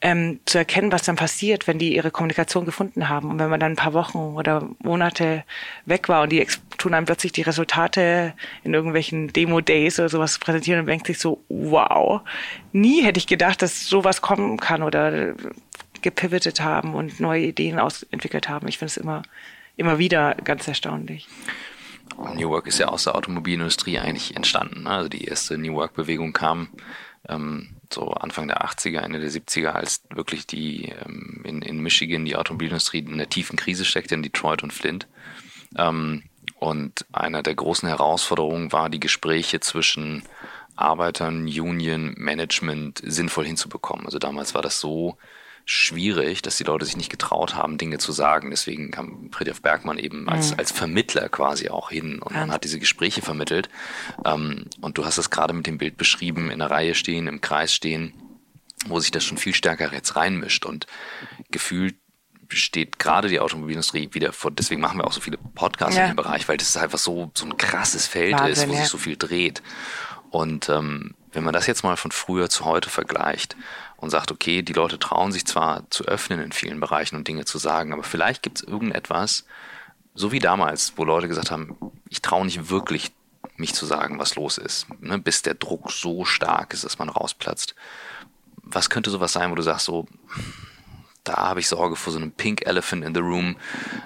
[0.00, 3.30] ähm, zu erkennen, was dann passiert, wenn die ihre Kommunikation gefunden haben.
[3.30, 5.44] Und wenn man dann ein paar Wochen oder Monate
[5.84, 6.46] weg war und die
[6.78, 11.42] tun dann plötzlich die Resultate in irgendwelchen Demo-Days oder sowas präsentieren und denkt sich so,
[11.48, 12.20] wow,
[12.72, 15.34] nie hätte ich gedacht, dass sowas kommen kann oder
[16.02, 18.68] gepivotet haben und neue Ideen ausentwickelt haben.
[18.68, 19.22] Ich finde es immer,
[19.76, 21.26] immer wieder ganz erstaunlich.
[22.34, 24.84] New Work ist ja aus der Automobilindustrie eigentlich entstanden.
[24.84, 24.90] Ne?
[24.90, 26.68] Also die erste New Work-Bewegung kam
[27.28, 32.24] ähm, so Anfang der 80er, Ende der 70er, als wirklich die ähm, in, in Michigan
[32.24, 35.06] die Automobilindustrie in der tiefen Krise steckte, in Detroit und Flint.
[35.76, 36.22] Ähm,
[36.58, 40.22] und einer der großen Herausforderungen war, die Gespräche zwischen
[40.74, 44.06] Arbeitern, Union, Management sinnvoll hinzubekommen.
[44.06, 45.16] Also damals war das so
[45.68, 48.50] schwierig, dass die Leute sich nicht getraut haben, Dinge zu sagen.
[48.50, 50.60] Deswegen kam Friedrich Bergmann eben als, mhm.
[50.60, 53.68] als Vermittler quasi auch hin und man hat diese Gespräche vermittelt.
[54.24, 57.40] Ähm, und du hast es gerade mit dem Bild beschrieben, in der Reihe stehen, im
[57.40, 58.14] Kreis stehen,
[58.86, 60.86] wo sich das schon viel stärker jetzt reinmischt und
[61.50, 61.96] gefühlt
[62.48, 66.04] steht gerade die Automobilindustrie wieder vor, deswegen machen wir auch so viele Podcasts ja.
[66.04, 68.80] in dem Bereich, weil das einfach so, so ein krasses Feld Wahnsinn, ist, wo ja.
[68.80, 69.62] sich so viel dreht.
[70.30, 73.56] Und ähm, wenn man das jetzt mal von früher zu heute vergleicht,
[73.96, 77.44] und sagt, okay, die Leute trauen sich zwar zu öffnen in vielen Bereichen und Dinge
[77.44, 79.44] zu sagen, aber vielleicht gibt es irgendetwas,
[80.14, 81.76] so wie damals, wo Leute gesagt haben,
[82.08, 83.12] ich traue nicht wirklich,
[83.56, 87.08] mich zu sagen, was los ist, ne, bis der Druck so stark ist, dass man
[87.08, 87.74] rausplatzt.
[88.62, 90.06] Was könnte sowas sein, wo du sagst, so,
[91.24, 93.56] da habe ich Sorge vor so einem Pink Elephant in the Room,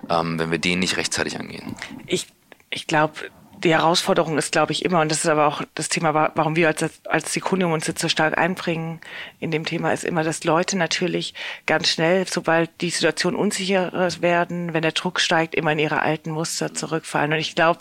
[0.09, 1.75] ähm, wenn wir den nicht rechtzeitig angehen?
[2.07, 2.27] Ich,
[2.71, 3.31] ich glaube,
[3.63, 6.69] die Herausforderung ist, glaube ich, immer, und das ist aber auch das Thema, warum wir
[6.69, 9.01] als, als Sekundum uns jetzt so stark einbringen
[9.39, 11.35] in dem Thema, ist immer, dass Leute natürlich
[11.67, 16.31] ganz schnell, sobald die Situation unsicherer werden, wenn der Druck steigt, immer in ihre alten
[16.31, 17.33] Muster zurückfallen.
[17.33, 17.81] Und ich glaube,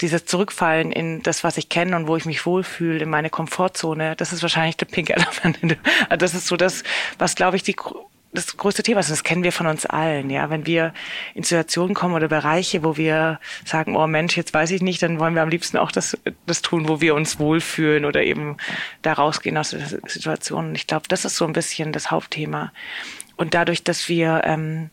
[0.00, 4.16] dieses Zurückfallen in das, was ich kenne und wo ich mich wohlfühle, in meine Komfortzone,
[4.16, 5.58] das ist wahrscheinlich der Pink Elephant.
[6.08, 6.82] Also das ist so das,
[7.18, 7.76] was, glaube ich, die
[8.32, 10.50] das größte Thema ist, das kennen wir von uns allen, ja.
[10.50, 10.92] Wenn wir
[11.34, 15.18] in Situationen kommen oder Bereiche, wo wir sagen, oh Mensch, jetzt weiß ich nicht, dann
[15.18, 16.16] wollen wir am liebsten auch das,
[16.46, 18.56] das tun, wo wir uns wohlfühlen oder eben
[19.02, 20.74] da rausgehen aus der Situation.
[20.74, 22.72] Ich glaube, das ist so ein bisschen das Hauptthema.
[23.36, 24.90] Und dadurch, dass wir ähm,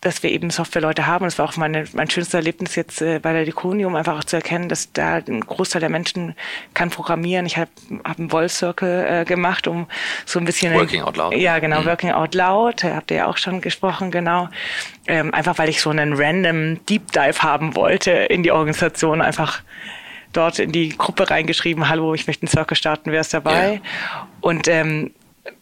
[0.00, 1.24] dass wir eben Softwareleute haben.
[1.24, 4.24] Und das war auch meine, mein schönstes Erlebnis jetzt äh, bei der Deconium, einfach auch
[4.24, 6.36] zu erkennen, dass da ein Großteil der Menschen
[6.72, 7.46] kann programmieren.
[7.46, 7.70] Ich habe
[8.04, 9.88] hab einen Wall Circle äh, gemacht, um
[10.24, 10.72] so ein bisschen...
[10.74, 11.34] Working Out Loud.
[11.34, 11.86] Ja, genau, mhm.
[11.86, 14.48] Working Out Loud, habt ihr ja auch schon gesprochen, genau.
[15.08, 19.62] Ähm, einfach weil ich so einen random Deep Dive haben wollte in die Organisation, einfach
[20.32, 23.80] dort in die Gruppe reingeschrieben, hallo, ich möchte einen Circle starten, wer ist dabei?
[23.82, 24.28] Ja.
[24.40, 25.10] Und ähm,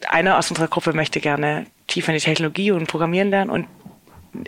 [0.08, 3.66] einer aus unserer Gruppe möchte gerne tiefer in die Technologie und Programmieren lernen und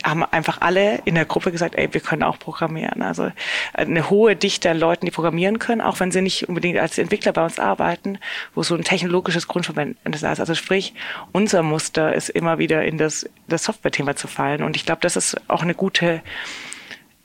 [0.04, 3.02] haben einfach alle in der Gruppe gesagt, ey, wir können auch programmieren.
[3.02, 3.30] Also
[3.72, 7.32] eine hohe Dichte an Leuten, die programmieren können, auch wenn sie nicht unbedingt als Entwickler
[7.32, 8.18] bei uns arbeiten,
[8.54, 10.40] wo so ein technologisches Grundverständnis ist.
[10.40, 10.94] Also sprich,
[11.32, 14.62] unser Muster ist immer wieder in das, das Software-Thema zu fallen.
[14.62, 16.22] Und ich glaube, das ist auch eine gute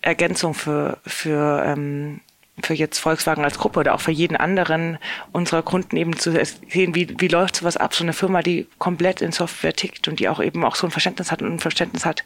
[0.01, 2.19] Ergänzung für, für ähm,
[2.61, 4.99] für jetzt Volkswagen als Gruppe oder auch für jeden anderen
[5.31, 9.21] unserer Kunden eben zu sehen, wie, wie läuft sowas ab, so eine Firma, die komplett
[9.21, 12.05] in Software tickt und die auch eben auch so ein Verständnis hat und ein Verständnis
[12.05, 12.23] hat,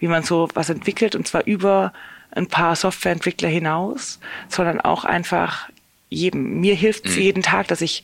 [0.00, 1.92] wie man so was entwickelt und zwar über
[2.30, 5.68] ein paar Softwareentwickler hinaus, sondern auch einfach
[6.08, 6.60] jedem.
[6.60, 7.22] Mir hilft es mhm.
[7.22, 8.02] jeden Tag, dass ich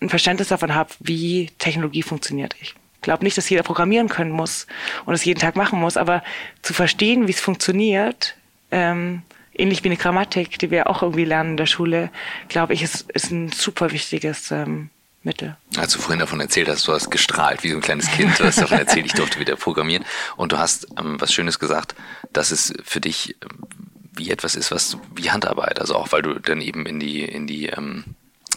[0.00, 2.54] ein Verständnis davon habe, wie Technologie funktioniert.
[2.60, 4.66] Ich glaube nicht, dass jeder programmieren können muss
[5.04, 6.22] und es jeden Tag machen muss, aber
[6.62, 8.36] zu verstehen, wie es funktioniert,
[8.70, 9.22] ähm,
[9.54, 12.10] ähnlich wie eine Grammatik, die wir auch irgendwie lernen in der Schule,
[12.48, 14.90] glaube ich, ist, ist ein super wichtiges ähm,
[15.22, 15.56] Mittel.
[15.76, 18.44] Als du vorhin davon erzählt hast, du hast gestrahlt wie so ein kleines Kind, du
[18.44, 20.04] hast davon erzählt, ich durfte wieder programmieren
[20.36, 21.94] und du hast ähm, was Schönes gesagt,
[22.32, 23.66] dass es für dich ähm,
[24.12, 27.46] wie etwas ist, was wie Handarbeit, also auch weil du dann eben in die in
[27.46, 28.04] die ähm,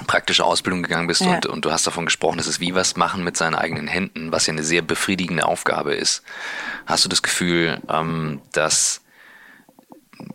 [0.08, 1.36] praktische Ausbildung gegangen bist ja.
[1.36, 4.32] und, und du hast davon gesprochen, dass es wie was machen mit seinen eigenen Händen,
[4.32, 6.23] was ja eine sehr befriedigende Aufgabe ist.
[6.86, 9.03] Hast du das Gefühl, ähm, dass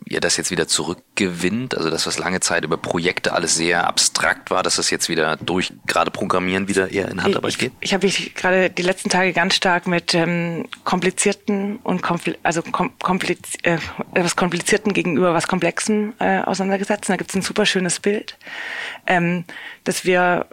[0.05, 1.77] ihr das jetzt wieder zurückgewinnt?
[1.77, 5.37] Also das, was lange Zeit über Projekte alles sehr abstrakt war, dass das jetzt wieder
[5.37, 7.71] durch gerade Programmieren wieder eher in Handarbeit geht?
[7.79, 12.37] Ich, ich habe mich gerade die letzten Tage ganz stark mit ähm, komplizierten und kompl
[12.43, 13.77] also kom kompliz äh,
[14.11, 17.09] was komplizierten gegenüber was Komplexen äh, auseinandergesetzt.
[17.09, 18.37] Und da gibt es ein super schönes Bild,
[19.07, 19.45] ähm,
[19.83, 20.47] dass wir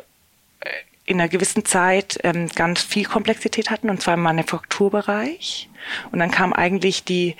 [0.60, 0.68] äh,
[1.04, 5.68] in einer gewissen Zeit ähm, ganz viel Komplexität hatten, und zwar im Manufakturbereich.
[6.10, 7.36] Und dann kam eigentlich die,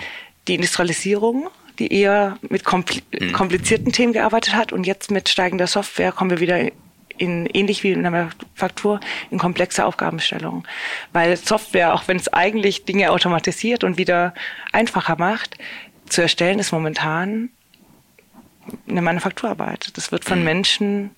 [0.47, 3.33] die Industrialisierung die eher mit mhm.
[3.33, 6.71] komplizierten Themen gearbeitet hat und jetzt mit steigender Software kommen wir wieder
[7.19, 10.65] in, ähnlich wie in der Manufaktur, in komplexe Aufgabenstellungen.
[11.13, 14.35] Weil Software, auch wenn es eigentlich Dinge automatisiert und wieder
[14.73, 15.57] einfacher macht,
[16.07, 17.51] zu erstellen ist momentan
[18.89, 19.97] eine Manufakturarbeit.
[19.97, 20.45] Das wird von mhm.
[20.45, 21.11] Menschen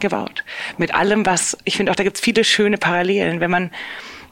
[0.00, 0.44] gebaut.
[0.78, 3.40] Mit allem, was, ich finde auch, da gibt es viele schöne Parallelen.
[3.40, 3.70] Wenn man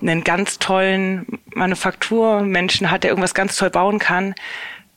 [0.01, 4.35] einen ganz tollen Manufakturmenschen hat, der irgendwas ganz toll bauen kann,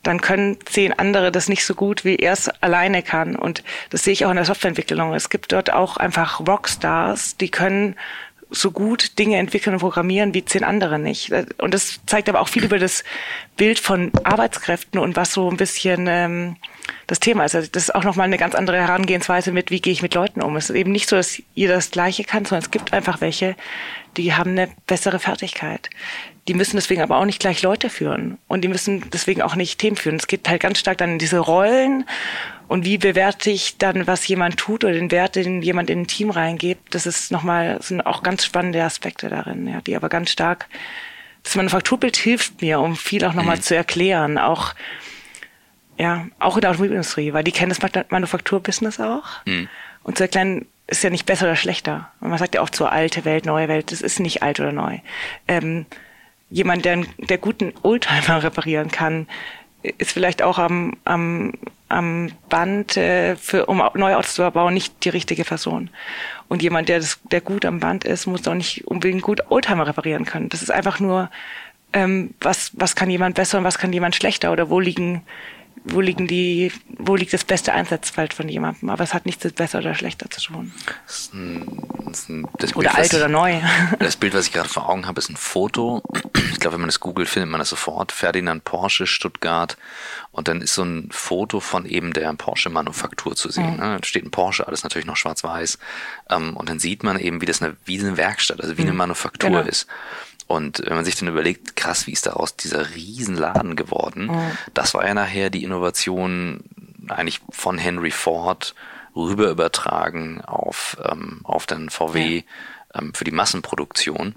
[0.07, 3.35] dann können zehn andere das nicht so gut, wie er es alleine kann.
[3.35, 5.13] Und das sehe ich auch in der Softwareentwicklung.
[5.13, 7.95] Es gibt dort auch einfach Rockstars, die können
[8.49, 11.33] so gut Dinge entwickeln und programmieren wie zehn andere nicht.
[11.57, 13.03] Und das zeigt aber auch viel über das
[13.57, 16.55] Bild von Arbeitskräften und was so ein bisschen ähm,
[17.07, 17.55] das Thema ist.
[17.55, 20.41] Also das ist auch nochmal eine ganz andere Herangehensweise mit, wie gehe ich mit Leuten
[20.41, 20.55] um.
[20.55, 23.57] Es ist eben nicht so, dass jeder das Gleiche kann, sondern es gibt einfach welche,
[24.15, 25.89] die haben eine bessere Fertigkeit.
[26.47, 29.79] Die müssen deswegen aber auch nicht gleich Leute führen und die müssen deswegen auch nicht
[29.79, 30.15] Themen führen.
[30.15, 32.05] Es geht halt ganz stark dann in diese Rollen
[32.67, 36.07] und wie bewerte ich dann, was jemand tut oder den Wert, den jemand in ein
[36.07, 36.95] Team reingibt.
[36.95, 40.67] Das ist nochmal, sind auch ganz spannende Aspekte darin, ja, die aber ganz stark,
[41.43, 43.61] das Manufakturbild hilft mir, um viel auch nochmal mhm.
[43.61, 44.73] zu erklären, auch,
[45.97, 49.45] ja, auch in der Automobilindustrie, weil die kennen das Manufakturbusiness auch.
[49.45, 49.69] Mhm.
[50.03, 52.11] Und zu erklären, ist ja nicht besser oder schlechter.
[52.21, 54.99] man sagt ja auch zur alte Welt, neue Welt, das ist nicht alt oder neu.
[55.47, 55.85] Ähm,
[56.49, 59.27] jemand, der, der guten Oldtimer reparieren kann,
[59.97, 61.53] ist vielleicht auch am, am,
[61.89, 65.89] am Band äh, für, um Neuautos zu bauen nicht die richtige Person.
[66.47, 69.87] Und jemand, der, das, der gut am Band ist, muss auch nicht unbedingt gut Oldtimer
[69.87, 70.49] reparieren können.
[70.49, 71.29] Das ist einfach nur,
[71.93, 75.23] ähm, was, was kann jemand besser und was kann jemand schlechter oder wo liegen
[75.85, 78.89] wo liegen die, wo liegt das beste Einsatzfeld von jemandem?
[78.89, 80.73] Aber es hat nichts mit besser oder schlechter zu tun.
[81.05, 81.65] Das ist ein,
[82.05, 83.59] das ist ein, das oder Bild, alt oder neu.
[83.99, 86.01] Das Bild, was ich gerade vor Augen habe, ist ein Foto.
[86.51, 88.11] Ich glaube, wenn man das googelt, findet man das sofort.
[88.11, 89.77] Ferdinand Porsche, Stuttgart.
[90.31, 93.75] Und dann ist so ein Foto von eben der Porsche-Manufaktur zu sehen.
[93.75, 93.77] Mhm.
[93.77, 95.79] Da steht ein Porsche, alles natürlich noch schwarz-weiß.
[96.29, 98.91] Ähm, und dann sieht man eben, wie das eine, wie eine Werkstatt, also wie eine
[98.91, 98.97] mhm.
[98.97, 99.61] Manufaktur genau.
[99.61, 99.87] ist.
[100.47, 104.27] Und wenn man sich dann überlegt, krass, wie ist daraus dieser Riesenladen geworden?
[104.27, 104.57] Mhm.
[104.73, 106.63] Das war ja nachher die Innovation
[107.09, 108.73] eigentlich von Henry Ford
[109.15, 113.01] rüber übertragen auf, ähm, auf den VW ja.
[113.01, 114.35] ähm, für die Massenproduktion,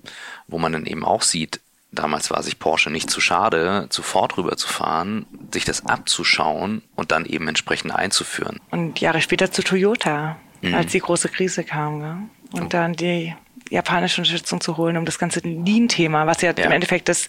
[0.49, 1.61] wo man dann eben auch sieht,
[1.92, 7.27] damals war sich Porsche nicht zu schade, zu Ford rüberzufahren, sich das abzuschauen und dann
[7.27, 8.61] eben entsprechend einzuführen.
[8.70, 10.75] Und Jahre später zu Toyota, mhm.
[10.75, 12.01] als die große Krise kam.
[12.01, 12.16] Gell?
[12.53, 12.68] Und oh.
[12.68, 13.35] dann die
[13.71, 17.29] japanische Unterstützung zu holen, um das ganze Lean-Thema, was ja, ja, im Endeffekt das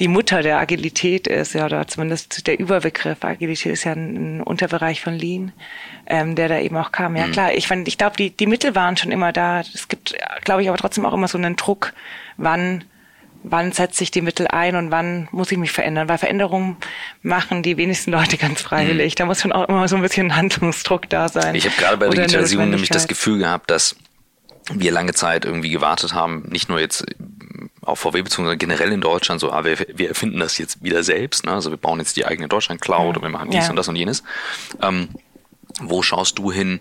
[0.00, 3.22] die Mutter der Agilität ist, ja, oder zumindest der Überbegriff.
[3.22, 5.52] Agilität ist ja ein, ein Unterbereich von Lean,
[6.06, 7.14] ähm, der da eben auch kam.
[7.14, 7.32] Ja, mhm.
[7.32, 9.60] klar, ich, ich glaube, die, die Mittel waren schon immer da.
[9.60, 11.92] Es gibt, glaube ich, aber trotzdem auch immer so einen Druck,
[12.38, 12.84] wann
[13.44, 16.08] wann setze ich die Mittel ein und wann muss ich mich verändern?
[16.08, 16.76] Weil Veränderungen
[17.22, 19.14] machen die wenigsten Leute ganz freiwillig.
[19.14, 19.16] Mhm.
[19.16, 21.54] Da muss schon auch immer so ein bisschen Handlungsdruck da sein.
[21.54, 23.96] Ich habe gerade bei der Digitalisierung nämlich das Gefühl gehabt, dass
[24.70, 27.04] wir lange Zeit irgendwie gewartet haben, nicht nur jetzt
[27.80, 31.44] auf VW bezogen, generell in Deutschland so, ah, wir, wir erfinden das jetzt wieder selbst,
[31.44, 31.52] ne?
[31.52, 33.70] also wir bauen jetzt die eigene Deutschland-Cloud und wir machen dies ja.
[33.70, 34.22] und das und jenes.
[34.80, 35.08] Ähm,
[35.80, 36.80] wo schaust du hin,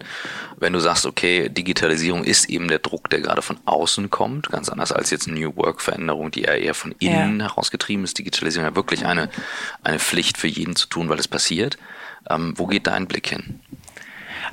[0.58, 4.70] wenn du sagst, okay, Digitalisierung ist eben der Druck, der gerade von außen kommt, ganz
[4.70, 7.48] anders als jetzt New Work-Veränderung, die ja eher von innen ja.
[7.48, 8.17] herausgetrieben ist.
[8.17, 9.30] Digitalisierung ja wirklich eine,
[9.84, 11.78] eine Pflicht für jeden zu tun, weil es passiert.
[12.30, 13.62] Ähm, wo geht dein Blick hin?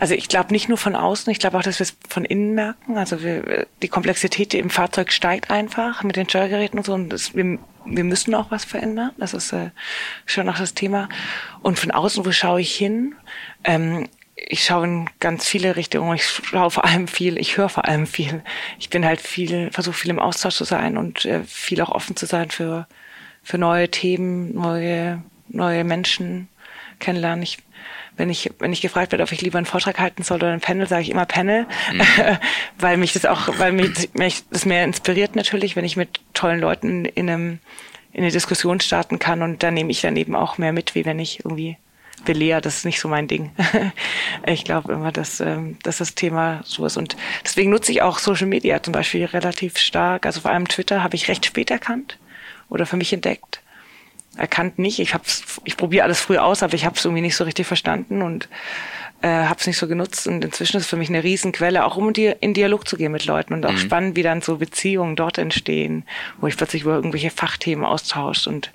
[0.01, 2.55] Also ich glaube nicht nur von außen, ich glaube auch, dass wir es von innen
[2.55, 2.99] merken.
[2.99, 6.95] Also wir, die Komplexität im Fahrzeug steigt einfach mit den Steuergeräten und so.
[6.95, 9.13] Und das, wir, wir müssen auch was verändern.
[9.19, 9.71] Das ist äh,
[10.27, 11.09] schon auch das Thema.
[11.63, 13.15] Und von außen, wo schaue ich hin?
[13.65, 16.15] Ähm, ich schaue in ganz viele Richtungen.
[16.15, 18.43] Ich schaue vor allem viel, ich höre vor allem viel.
[18.79, 22.15] Ich bin halt viel, versuche viel im Austausch zu sein und äh, viel auch offen
[22.15, 22.87] zu sein für,
[23.43, 26.49] für neue Themen, neue, neue Menschen
[27.01, 27.43] kennenlernen.
[27.43, 27.59] Ich
[28.19, 30.61] wenn ich, wenn ich gefragt werde, ob ich lieber einen Vortrag halten soll oder ein
[30.61, 32.03] Panel, sage ich immer Panel, mhm.
[32.79, 36.61] weil mich das auch, weil mich, mich das mehr inspiriert natürlich, wenn ich mit tollen
[36.61, 37.59] Leuten in einem
[38.13, 41.05] in eine Diskussion starten kann und da nehme ich dann eben auch mehr mit, wie
[41.05, 41.77] wenn ich irgendwie
[42.25, 42.61] belehre.
[42.61, 43.53] Das ist nicht so mein Ding.
[44.47, 46.97] ich glaube immer, dass, ähm, dass das Thema so ist.
[46.97, 50.27] Und deswegen nutze ich auch Social Media zum Beispiel relativ stark.
[50.27, 52.19] Also vor allem Twitter habe ich recht spät erkannt
[52.69, 53.61] oder für mich entdeckt
[54.39, 54.99] erkannt nicht.
[54.99, 57.67] Ich hab's, ich probiere alles früh aus, aber ich habe es irgendwie nicht so richtig
[57.67, 58.49] verstanden und
[59.21, 60.27] äh, habe es nicht so genutzt.
[60.27, 63.27] Und inzwischen ist es für mich eine Riesenquelle, auch um in Dialog zu gehen mit
[63.27, 63.79] Leuten und auch mhm.
[63.79, 66.05] spannend, wie dann so Beziehungen dort entstehen,
[66.41, 68.73] wo ich plötzlich über irgendwelche Fachthemen austauscht und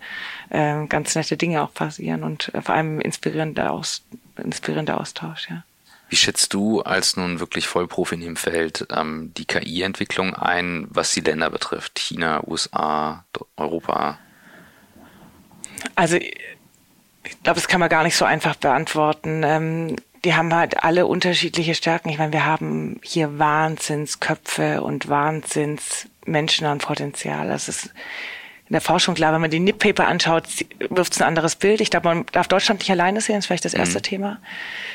[0.49, 4.03] äh, ganz nette Dinge auch passieren und äh, vor allem inspirierender, Aus,
[4.37, 5.63] inspirierender Austausch, ja.
[6.09, 11.11] Wie schätzt du als nun wirklich Vollprofi in dem Feld ähm, die KI-Entwicklung ein, was
[11.11, 11.97] die Länder betrifft?
[11.97, 13.25] China, USA,
[13.57, 14.19] Europa?
[15.95, 19.43] Also ich glaube, das kann man gar nicht so einfach beantworten.
[19.43, 22.09] Ähm, die haben halt alle unterschiedliche Stärken.
[22.09, 27.47] Ich meine, wir haben hier Wahnsinnsköpfe und Wahnsinnsmenschen an Potenzial.
[27.47, 27.93] Das ist
[28.69, 30.45] in der Forschung klar, wenn man die NIP-Paper anschaut,
[30.89, 31.81] wirft es ein anderes Bild.
[31.81, 34.03] Ich glaube, man darf Deutschland nicht alleine sehen, das ist vielleicht das erste mhm.
[34.03, 34.39] Thema.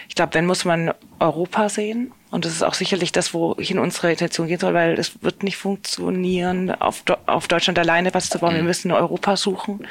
[0.08, 2.12] Ich glaube, wenn muss man Europa sehen.
[2.30, 5.58] Und das ist auch sicherlich das, wohin unsere Intention gehen soll, weil es wird nicht
[5.58, 8.54] funktionieren, auf, auf Deutschland alleine was zu bauen.
[8.54, 8.56] Mhm.
[8.56, 9.86] Wir müssen Europa suchen.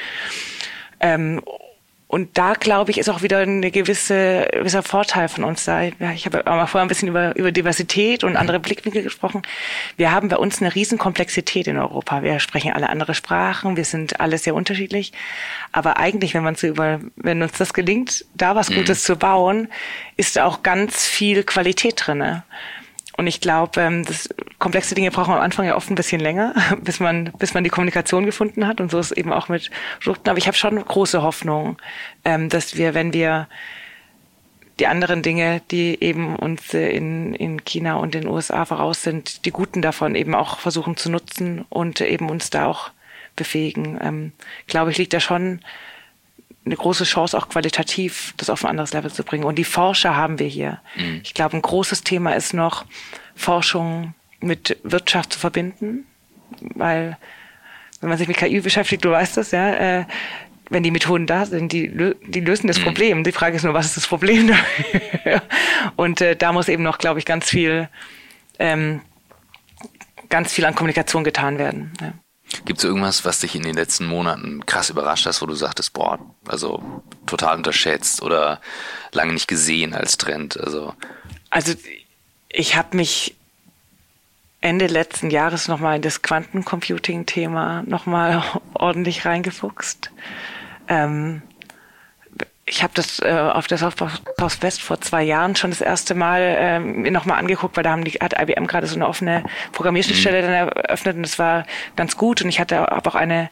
[1.00, 1.42] Ähm,
[2.10, 5.82] und da, glaube ich, ist auch wieder eine gewisse, gewisser Vorteil von uns da.
[5.82, 9.42] Ja, ich habe auch mal vorher ein bisschen über, über Diversität und andere Blickwinkel gesprochen.
[9.98, 12.24] Wir haben bei uns eine riesen Komplexität in Europa.
[12.24, 15.12] Wir sprechen alle andere Sprachen, wir sind alle sehr unterschiedlich.
[15.74, 18.76] Aber eigentlich, wenn man so über, wenn uns das gelingt, da was mhm.
[18.76, 19.68] Gutes zu bauen,
[20.16, 22.44] ist auch ganz viel Qualität drinne.
[23.18, 26.54] Und ich glaube, ähm, das komplexe Dinge brauchen am Anfang ja oft ein bisschen länger,
[26.82, 28.80] bis man, bis man die Kommunikation gefunden hat.
[28.80, 30.30] Und so ist eben auch mit Produkten.
[30.30, 31.78] Aber ich habe schon große Hoffnung,
[32.24, 33.48] ähm, dass wir, wenn wir
[34.80, 39.52] die anderen Dinge, die eben uns in, in China und den USA voraus sind, die
[39.52, 42.92] guten davon eben auch versuchen zu nutzen und eben uns da auch
[43.36, 43.98] befähigen.
[44.02, 44.32] Ähm,
[44.68, 45.62] glaube ich, liegt da schon
[46.68, 49.44] eine große Chance, auch qualitativ das auf ein anderes Level zu bringen.
[49.44, 50.80] Und die Forscher haben wir hier.
[50.96, 51.22] Mhm.
[51.24, 52.86] Ich glaube, ein großes Thema ist noch,
[53.36, 56.06] Forschung mit Wirtschaft zu verbinden,
[56.62, 57.18] weil
[58.02, 60.06] wenn man sich mit KI beschäftigt, du weißt das, ja, äh,
[60.70, 62.84] wenn die Methoden da sind, die, die lösen das mhm.
[62.84, 63.24] Problem.
[63.24, 64.52] Die Frage ist nur, was ist das Problem?
[65.96, 67.90] Und äh, da muss eben noch, glaube ich, ganz viel,
[68.60, 69.02] ähm,
[70.30, 71.94] ganz viel an Kommunikation getan werden.
[72.02, 72.14] Ja.
[72.66, 75.94] Gibt es irgendwas, was dich in den letzten Monaten krass überrascht hast, wo du sagtest,
[75.94, 78.62] boah, also total unterschätzt oder
[79.12, 80.60] lange nicht gesehen als Trend?
[80.60, 80.94] Also,
[81.50, 81.74] also
[82.50, 83.36] ich habe mich
[84.62, 90.12] Ende letzten Jahres nochmal in das Quantencomputing-Thema nochmal ordentlich reingefuchst.
[90.88, 91.42] Ähm,
[92.70, 93.96] ich habe das äh, auf der South
[94.62, 98.04] West vor zwei Jahren schon das erste Mal äh, mir nochmal angeguckt, weil da haben
[98.04, 100.46] die, hat IBM gerade so eine offene Programmierschnittstelle mhm.
[100.46, 102.42] dann eröffnet und das war ganz gut.
[102.42, 103.50] Und ich hatte hab auch eine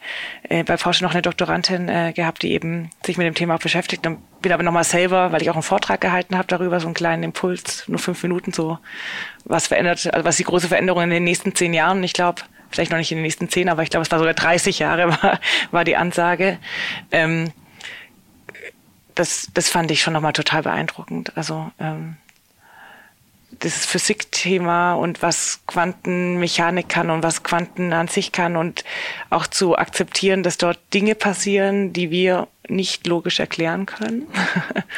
[0.50, 3.60] äh, bei Forscher noch eine Doktorandin äh, gehabt, die eben sich mit dem Thema auch
[3.60, 4.06] beschäftigt.
[4.06, 6.94] Und bin aber nochmal selber, weil ich auch einen Vortrag gehalten habe darüber, so einen
[6.94, 8.78] kleinen Impuls, nur fünf Minuten so,
[9.46, 11.98] was verändert, also was die große Veränderung in den nächsten zehn Jahren.
[11.98, 14.18] Und ich glaube, vielleicht noch nicht in den nächsten zehn, aber ich glaube, es war
[14.18, 16.58] sogar 30 Jahre war, war die Ansage.
[17.10, 17.50] Ähm,
[19.16, 21.36] das, das fand ich schon nochmal total beeindruckend.
[21.36, 22.16] Also ähm,
[23.58, 28.84] das Physikthema und was Quantenmechanik kann und was Quanten an sich kann und
[29.30, 34.26] auch zu akzeptieren, dass dort Dinge passieren, die wir nicht logisch erklären können.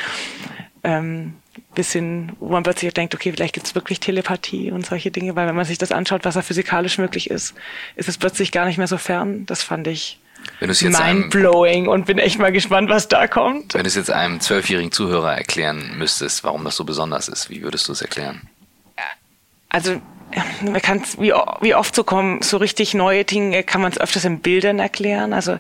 [0.83, 1.35] ähm,
[1.75, 5.37] bis hin, wo man plötzlich denkt, okay, vielleicht gibt es wirklich Telepathie und solche Dinge,
[5.37, 7.55] weil wenn man sich das anschaut, was da physikalisch möglich ist,
[7.95, 9.47] ist es plötzlich gar nicht mehr so fern.
[9.47, 10.19] Das fand ich
[10.61, 13.75] wenn jetzt mindblowing einem, und bin echt mal gespannt, was da kommt.
[13.75, 17.63] Wenn du es jetzt einem zwölfjährigen Zuhörer erklären müsstest, warum das so besonders ist, wie
[17.63, 18.49] würdest du es erklären?
[19.69, 20.01] Also
[20.63, 24.25] man kann wie, wie oft so kommen, so richtig neue Dinge kann man es öfters
[24.25, 25.33] in Bildern erklären.
[25.33, 25.59] Also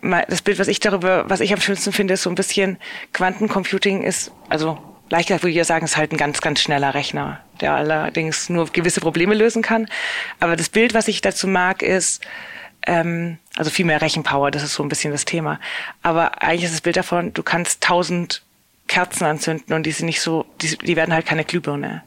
[0.00, 2.78] das Bild, was ich darüber, was ich am schönsten finde, ist so ein bisschen
[3.12, 4.78] Quantencomputing ist, also
[5.10, 8.48] leicht gesagt würde ich ja sagen, ist halt ein ganz, ganz schneller Rechner, der allerdings
[8.48, 9.86] nur gewisse Probleme lösen kann.
[10.40, 12.24] Aber das Bild, was ich dazu mag, ist,
[12.86, 15.60] ähm, also viel mehr Rechenpower, das ist so ein bisschen das Thema.
[16.02, 18.42] Aber eigentlich ist das Bild davon, du kannst tausend
[18.88, 22.02] Kerzen anzünden und die sind nicht so, die, die werden halt keine Glühbirne.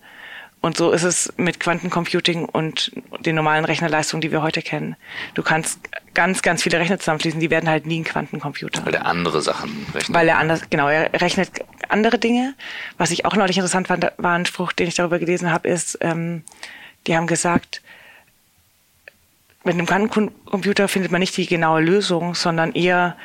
[0.65, 4.95] Und so ist es mit Quantencomputing und den normalen Rechnerleistungen, die wir heute kennen.
[5.35, 5.79] Du kannst
[6.15, 8.83] ganz, ganz viele Rechner zusammenfließen, die werden halt nie ein Quantencomputer.
[8.83, 10.17] Weil er andere Sachen rechnet.
[10.17, 11.51] Weil er anders, genau, er rechnet
[11.87, 12.55] andere Dinge.
[12.97, 15.99] Was ich auch neulich interessant fand, war ein Spruch, den ich darüber gelesen habe, ist,
[16.01, 16.43] ähm,
[17.05, 17.83] die haben gesagt,
[19.65, 23.17] mit einem Quantencomputer findet man nicht die genaue Lösung, sondern eher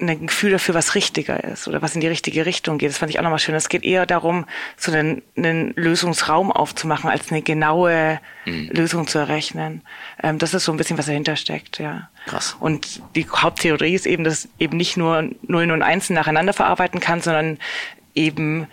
[0.00, 2.90] ein Gefühl dafür, was richtiger ist oder was in die richtige Richtung geht.
[2.90, 3.54] Das fand ich auch nochmal schön.
[3.54, 4.46] Es geht eher darum,
[4.76, 8.70] so einen, einen Lösungsraum aufzumachen, als eine genaue mhm.
[8.72, 9.82] Lösung zu errechnen.
[10.22, 12.08] Ähm, das ist so ein bisschen, was dahinter steckt, ja.
[12.26, 12.56] Krass.
[12.60, 17.20] Und die Haupttheorie ist eben, dass eben nicht nur Nullen und Einsen nacheinander verarbeiten kann,
[17.20, 17.58] sondern
[18.14, 18.66] eben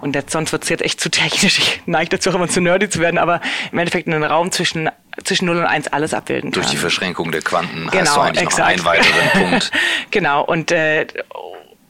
[0.00, 1.58] und jetzt, sonst wird es jetzt echt zu technisch.
[1.58, 3.40] Ich neige dazu auch immer zu nerdy zu werden, aber
[3.72, 4.90] im Endeffekt einen Raum zwischen
[5.24, 6.62] zwischen 0 und 1 alles abbilden kann.
[6.62, 8.78] Durch die Verschränkung der Quanten genau, hast du eigentlich exakt.
[8.78, 9.70] noch einen weiteren Punkt.
[10.10, 11.06] genau, und, äh,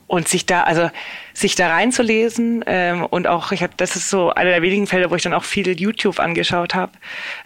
[0.06, 0.90] und sich da, also
[1.34, 5.10] sich da reinzulesen ähm, und auch, ich habe, das ist so einer der wenigen Fälle,
[5.10, 6.92] wo ich dann auch viel YouTube angeschaut habe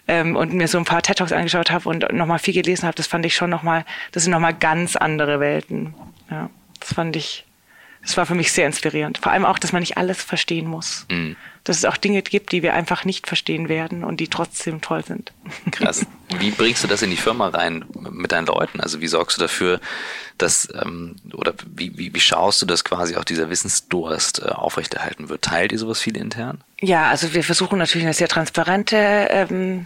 [0.07, 2.95] ähm, und mir so ein paar TED Talks angeschaut habe und nochmal viel gelesen habe,
[2.95, 3.83] das fand ich schon nochmal,
[4.13, 5.93] das sind nochmal ganz andere Welten.
[6.31, 7.45] Ja, das fand ich
[8.03, 9.17] das war für mich sehr inspirierend.
[9.17, 11.05] Vor allem auch, dass man nicht alles verstehen muss.
[11.09, 11.37] Mhm.
[11.63, 15.05] Dass es auch Dinge gibt, die wir einfach nicht verstehen werden und die trotzdem toll
[15.05, 15.31] sind.
[15.71, 16.05] Krass.
[16.39, 18.81] Wie bringst du das in die Firma rein mit deinen Leuten?
[18.81, 19.79] Also wie sorgst du dafür,
[20.39, 25.29] dass, ähm, oder wie, wie, wie schaust du, dass quasi auch dieser Wissensdurst äh, aufrechterhalten
[25.29, 25.43] wird?
[25.43, 26.63] Teilt ihr sowas viel intern?
[26.81, 28.97] Ja, also wir versuchen natürlich eine sehr transparente
[29.29, 29.85] ähm,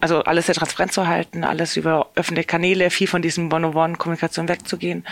[0.00, 5.04] also alles sehr transparent zu halten, alles über öffentliche Kanäle, viel von diesem One-on-One-Kommunikation wegzugehen.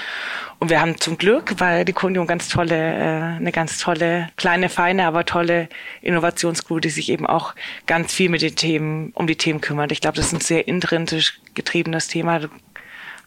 [0.58, 4.68] Und wir haben zum Glück, weil die Kundium ganz tolle, äh, eine ganz tolle, kleine,
[4.68, 5.68] feine, aber tolle
[6.02, 7.54] Innovationsgruppe, die sich eben auch
[7.86, 9.92] ganz viel mit den Themen, um die Themen kümmert.
[9.92, 12.40] Ich glaube, das ist ein sehr intrinsisch getriebenes Thema.
[12.40, 12.48] Du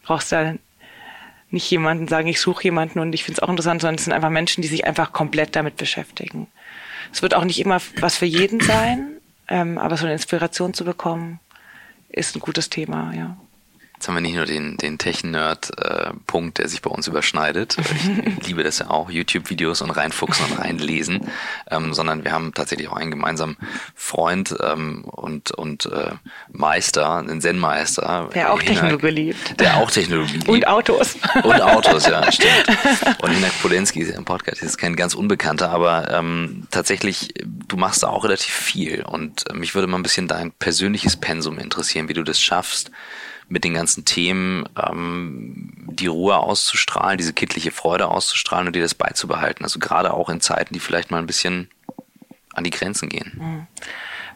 [0.04, 0.54] brauchst da
[1.50, 4.14] nicht jemanden sagen, ich suche jemanden und ich finde es auch interessant, sondern es sind
[4.14, 6.48] einfach Menschen, die sich einfach komplett damit beschäftigen.
[7.12, 9.17] Es wird auch nicht immer was für jeden sein,
[9.48, 11.40] ähm, aber so eine Inspiration zu bekommen,
[12.10, 13.38] ist ein gutes Thema, ja.
[13.98, 17.78] Jetzt haben wir nicht nur den, den Tech-Nerd-Punkt, der sich bei uns überschneidet.
[18.40, 21.32] Ich liebe das ja auch, YouTube-Videos und reinfuchsen und reinlesen,
[21.72, 23.58] ähm, sondern wir haben tatsächlich auch einen gemeinsamen
[23.96, 26.12] Freund ähm, und, und äh,
[26.52, 28.30] Meister, einen Zen-Meister.
[28.36, 29.60] Der auch Hinak, Technologie liebt.
[29.60, 30.48] Der auch Technologie liebt.
[30.48, 31.16] Und Autos.
[31.42, 32.68] Und Autos, ja, stimmt.
[33.24, 38.04] Und Hinak Polenski ist im Podcast, ist kein ganz Unbekannter, aber ähm, tatsächlich, du machst
[38.04, 42.10] da auch relativ viel und äh, mich würde mal ein bisschen dein persönliches Pensum interessieren,
[42.10, 42.92] wie du das schaffst,
[43.50, 48.94] mit den ganzen Themen ähm, die Ruhe auszustrahlen, diese kindliche Freude auszustrahlen und dir das
[48.94, 49.64] beizubehalten.
[49.64, 51.70] Also gerade auch in Zeiten, die vielleicht mal ein bisschen
[52.54, 53.32] an die Grenzen gehen.
[53.36, 53.68] Mhm.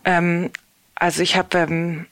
[0.05, 0.51] Ähm,
[0.95, 2.05] also ich habe ähm,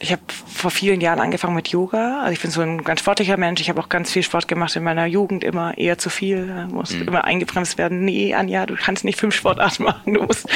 [0.00, 2.20] ich habe vor vielen Jahren angefangen mit Yoga.
[2.20, 3.60] Also ich bin so ein ganz sportlicher Mensch.
[3.60, 6.68] Ich habe auch ganz viel Sport gemacht in meiner Jugend, immer eher zu viel.
[6.70, 7.08] Muss mhm.
[7.08, 8.04] immer eingebremst werden.
[8.04, 10.14] Nee, Anja, du kannst nicht fünf Sportarten machen.
[10.14, 10.46] Du musst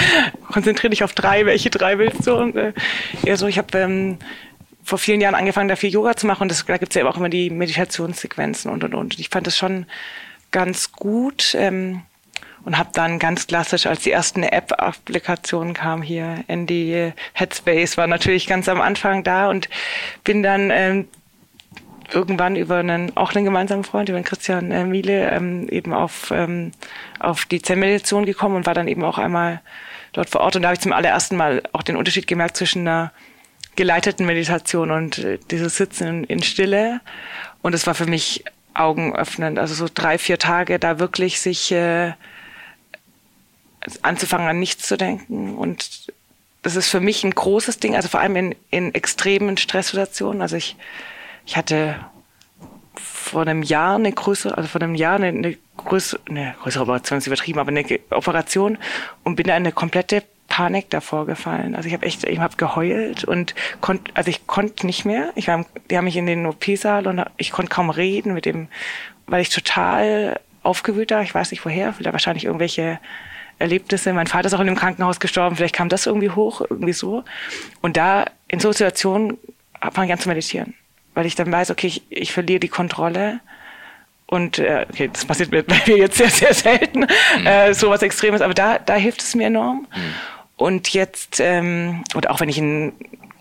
[0.53, 1.45] konzentrier dich auf drei.
[1.45, 2.35] Welche drei willst du?
[2.35, 2.73] Und, äh,
[3.25, 4.19] eher so, ich habe ähm,
[4.85, 6.43] vor vielen Jahren angefangen, da viel Yoga zu machen.
[6.43, 9.19] Und das, da gibt's ja auch immer die Meditationssequenzen und und und.
[9.19, 9.87] Ich fand das schon
[10.51, 12.03] ganz gut ähm,
[12.65, 18.47] und habe dann ganz klassisch, als die ersten App-Applikationen kamen hier, Andy Headspace war natürlich
[18.47, 19.69] ganz am Anfang da und
[20.25, 21.09] bin dann ähm,
[22.13, 26.31] irgendwann über einen auch einen gemeinsamen Freund, über den Christian äh, Miele, ähm, eben auf
[26.31, 26.73] ähm,
[27.19, 29.61] auf die Zen-Meditation gekommen und war dann eben auch einmal
[30.13, 32.87] dort vor Ort und da habe ich zum allerersten Mal auch den Unterschied gemerkt zwischen
[32.87, 33.13] einer
[33.77, 37.01] geleiteten Meditation und äh, dieses Sitzen in Stille.
[37.63, 38.45] Und es war für mich
[38.75, 39.59] augenöffnend.
[39.59, 42.13] Also so drei, vier Tage da wirklich sich äh,
[44.03, 45.55] anzufangen an nichts zu denken.
[45.57, 46.13] Und
[46.63, 50.43] das ist für mich ein großes Ding, also vor allem in, in extremen Stresssituationen.
[50.43, 50.77] Also ich,
[51.45, 51.97] ich hatte
[52.95, 57.19] vor einem Jahr eine größere, also vor einem Jahr eine, eine größere, eine größere Operation
[57.19, 58.79] ist übertrieben, aber eine Operation
[59.25, 61.75] und bin da in eine komplette Panik davor gefallen.
[61.75, 65.33] Also ich habe echt, ich habe geheult und konnte, also ich konnte nicht mehr.
[65.35, 68.69] Ich war, die haben mich in den OP-Saal und ich konnte kaum reden mit dem,
[69.27, 71.23] weil ich total aufgewühlt war.
[71.23, 72.99] Ich weiß nicht woher, vielleicht wahrscheinlich irgendwelche
[73.59, 74.13] Erlebnisse.
[74.13, 75.57] Mein Vater ist auch in dem Krankenhaus gestorben.
[75.57, 77.25] Vielleicht kam das irgendwie hoch, irgendwie so.
[77.81, 79.39] Und da in so Situationen
[79.91, 80.75] fange ich an zu meditieren,
[81.15, 83.41] weil ich dann weiß, okay, ich, ich verliere die Kontrolle.
[84.27, 85.65] Und äh, okay, das passiert mir
[85.97, 87.07] jetzt sehr, sehr selten,
[87.39, 87.47] mhm.
[87.47, 89.87] äh, so was Extremes, aber da, da hilft es mir enorm.
[89.95, 90.15] Mhm.
[90.63, 92.93] Und jetzt, ähm, und auch wenn ich einen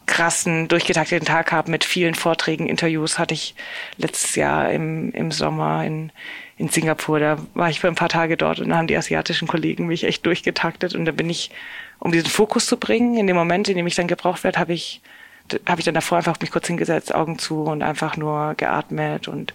[0.07, 3.53] krassen, durchgetakteten Tag habe mit vielen Vorträgen, Interviews, hatte ich
[3.97, 6.11] letztes Jahr im, im Sommer in,
[6.57, 7.19] in Singapur.
[7.19, 10.03] Da war ich für ein paar Tage dort und da haben die asiatischen Kollegen mich
[10.03, 10.95] echt durchgetaktet.
[10.95, 11.51] Und da bin ich,
[11.99, 14.73] um diesen Fokus zu bringen, in dem Moment, in dem ich dann gebraucht werde, habe
[14.73, 15.01] ich
[15.67, 19.53] habe ich dann davor einfach mich kurz hingesetzt, Augen zu und einfach nur geatmet und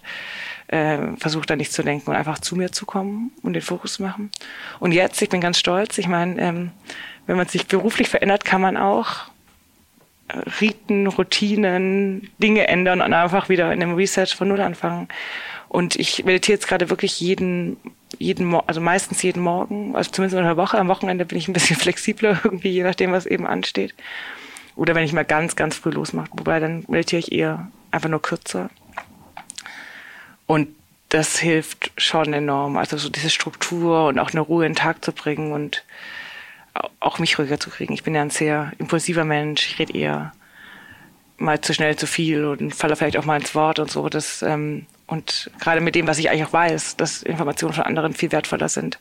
[0.67, 3.93] äh, versucht da nicht zu denken und einfach zu mir zu kommen und den Fokus
[3.93, 4.29] zu machen.
[4.79, 6.71] Und jetzt, ich bin ganz stolz, ich meine, ähm,
[7.27, 9.27] wenn man sich beruflich verändert, kann man auch
[10.29, 15.07] äh, Riten, Routinen, Dinge ändern und einfach wieder in einem Research von Null anfangen.
[15.69, 17.77] Und ich meditiere jetzt gerade wirklich jeden,
[18.17, 20.77] jeden, also meistens jeden Morgen, also zumindest in der Woche.
[20.77, 23.93] Am Wochenende bin ich ein bisschen flexibler irgendwie, je nachdem, was eben ansteht.
[24.75, 26.29] Oder wenn ich mal ganz, ganz früh losmache.
[26.31, 28.69] Wobei dann meditiere ich eher einfach nur kürzer.
[30.45, 30.69] Und
[31.09, 32.77] das hilft schon enorm.
[32.77, 35.83] Also so diese Struktur und auch eine Ruhe in den Tag zu bringen und
[36.99, 37.93] auch mich ruhiger zu kriegen.
[37.93, 39.67] Ich bin ja ein sehr impulsiver Mensch.
[39.67, 40.33] Ich rede eher
[41.37, 44.09] mal zu schnell, zu viel und falle vielleicht auch mal ins Wort und so.
[44.09, 48.13] Das, ähm, und gerade mit dem, was ich eigentlich auch weiß, dass Informationen von anderen
[48.13, 48.99] viel wertvoller sind,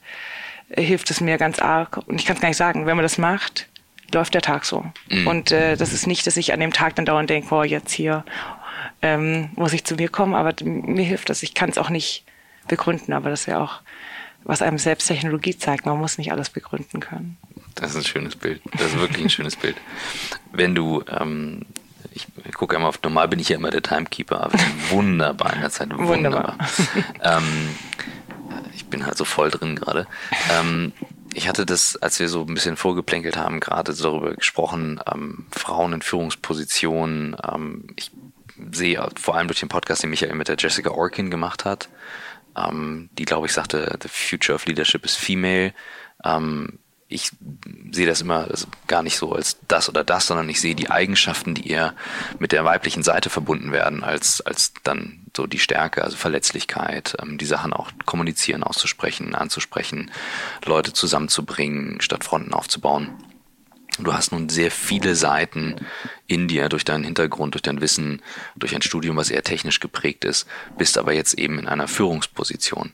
[0.70, 1.98] äh, hilft es mir ganz arg.
[2.06, 3.68] Und ich kann es gar nicht sagen, wenn man das macht,
[4.12, 4.84] läuft der Tag so.
[5.08, 5.26] Mhm.
[5.26, 7.92] Und äh, das ist nicht, dass ich an dem Tag dann dauernd denke, boah, jetzt
[7.92, 8.24] hier
[9.02, 11.42] ähm, muss ich zu mir kommen, aber mir hilft das.
[11.42, 12.24] Ich kann es auch nicht
[12.68, 13.80] begründen, aber das ist ja auch,
[14.44, 15.86] was einem selbst Technologie zeigt.
[15.86, 17.36] Man muss nicht alles begründen können.
[17.76, 18.60] Das ist ein schönes Bild.
[18.72, 19.76] Das ist wirklich ein schönes Bild.
[20.50, 21.66] Wenn du, ähm,
[22.12, 24.58] ich, gucke immer auf, normal bin ich ja immer der Timekeeper, aber
[24.88, 25.90] wunderbar in der Zeit.
[25.90, 26.56] Wunderbar.
[26.58, 26.58] wunderbar.
[27.38, 27.68] ähm,
[28.74, 30.06] ich bin halt so voll drin gerade.
[30.50, 30.92] Ähm,
[31.34, 35.92] ich hatte das, als wir so ein bisschen vorgeplänkelt haben, gerade darüber gesprochen, ähm, Frauen
[35.92, 37.36] in Führungspositionen.
[37.46, 38.10] Ähm, ich
[38.72, 41.90] sehe vor allem durch den Podcast, den Michael mit der Jessica Orkin gemacht hat,
[42.56, 45.74] ähm, die, glaube ich, sagte, The Future of Leadership is Female.
[46.24, 47.30] Ähm, ich
[47.92, 48.48] sehe das immer
[48.88, 51.94] gar nicht so als das oder das, sondern ich sehe die Eigenschaften, die eher
[52.40, 57.38] mit der weiblichen Seite verbunden werden, als, als dann so die Stärke, also Verletzlichkeit, ähm,
[57.38, 60.10] die Sachen auch kommunizieren, auszusprechen, anzusprechen,
[60.64, 63.10] Leute zusammenzubringen, statt Fronten aufzubauen.
[63.98, 65.76] Du hast nun sehr viele Seiten
[66.26, 68.20] in dir durch deinen Hintergrund, durch dein Wissen,
[68.56, 70.46] durch ein Studium, was eher technisch geprägt ist,
[70.76, 72.92] bist aber jetzt eben in einer Führungsposition.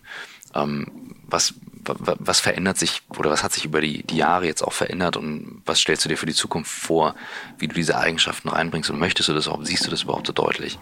[0.55, 0.87] Ähm,
[1.27, 5.17] was, was verändert sich oder was hat sich über die, die Jahre jetzt auch verändert
[5.17, 7.15] und was stellst du dir für die Zukunft vor,
[7.59, 10.33] wie du diese Eigenschaften reinbringst und möchtest du das auch, siehst du das überhaupt so
[10.33, 10.79] deutlich?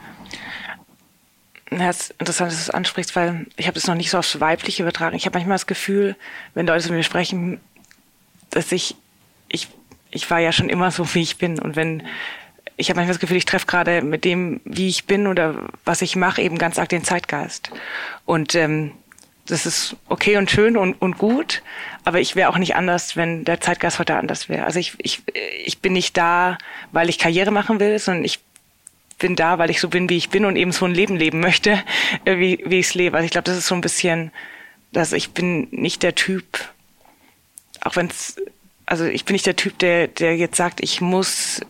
[1.71, 4.18] Ja, es ist interessant, dass du es ansprichst, weil ich habe das noch nicht so
[4.18, 5.16] aufs Weibliche übertragen.
[5.16, 6.16] Ich habe manchmal das Gefühl,
[6.55, 7.61] wenn Leute zu mir sprechen,
[8.51, 8.97] dass ich,
[9.49, 9.68] ich,
[10.11, 11.61] ich war ja schon immer so, wie ich bin.
[11.61, 12.03] Und wenn,
[12.77, 16.03] ich habe manchmal das Gefühl, ich treffe gerade mit dem, wie ich bin oder was
[16.03, 17.71] ich mache, eben ganz arg den Zeitgeist.
[18.25, 18.91] Und ähm,
[19.51, 21.63] das ist okay und schön und, und gut,
[22.05, 24.65] aber ich wäre auch nicht anders, wenn der Zeitgeist heute anders wäre.
[24.65, 25.23] Also ich, ich,
[25.65, 26.59] ich bin nicht da,
[26.93, 28.41] weil ich Karriere machen will, sondern ich
[29.19, 31.41] bin da, weil ich so bin, wie ich bin und eben so ein Leben leben
[31.41, 31.83] möchte,
[32.25, 33.17] äh, wie, wie ich es lebe.
[33.17, 34.33] Also ich glaube, das ist so ein bisschen,
[34.93, 36.45] dass ich bin nicht der Typ,
[37.83, 38.37] auch wenn es,
[38.87, 41.61] also ich bin nicht der Typ, der, der jetzt sagt, ich muss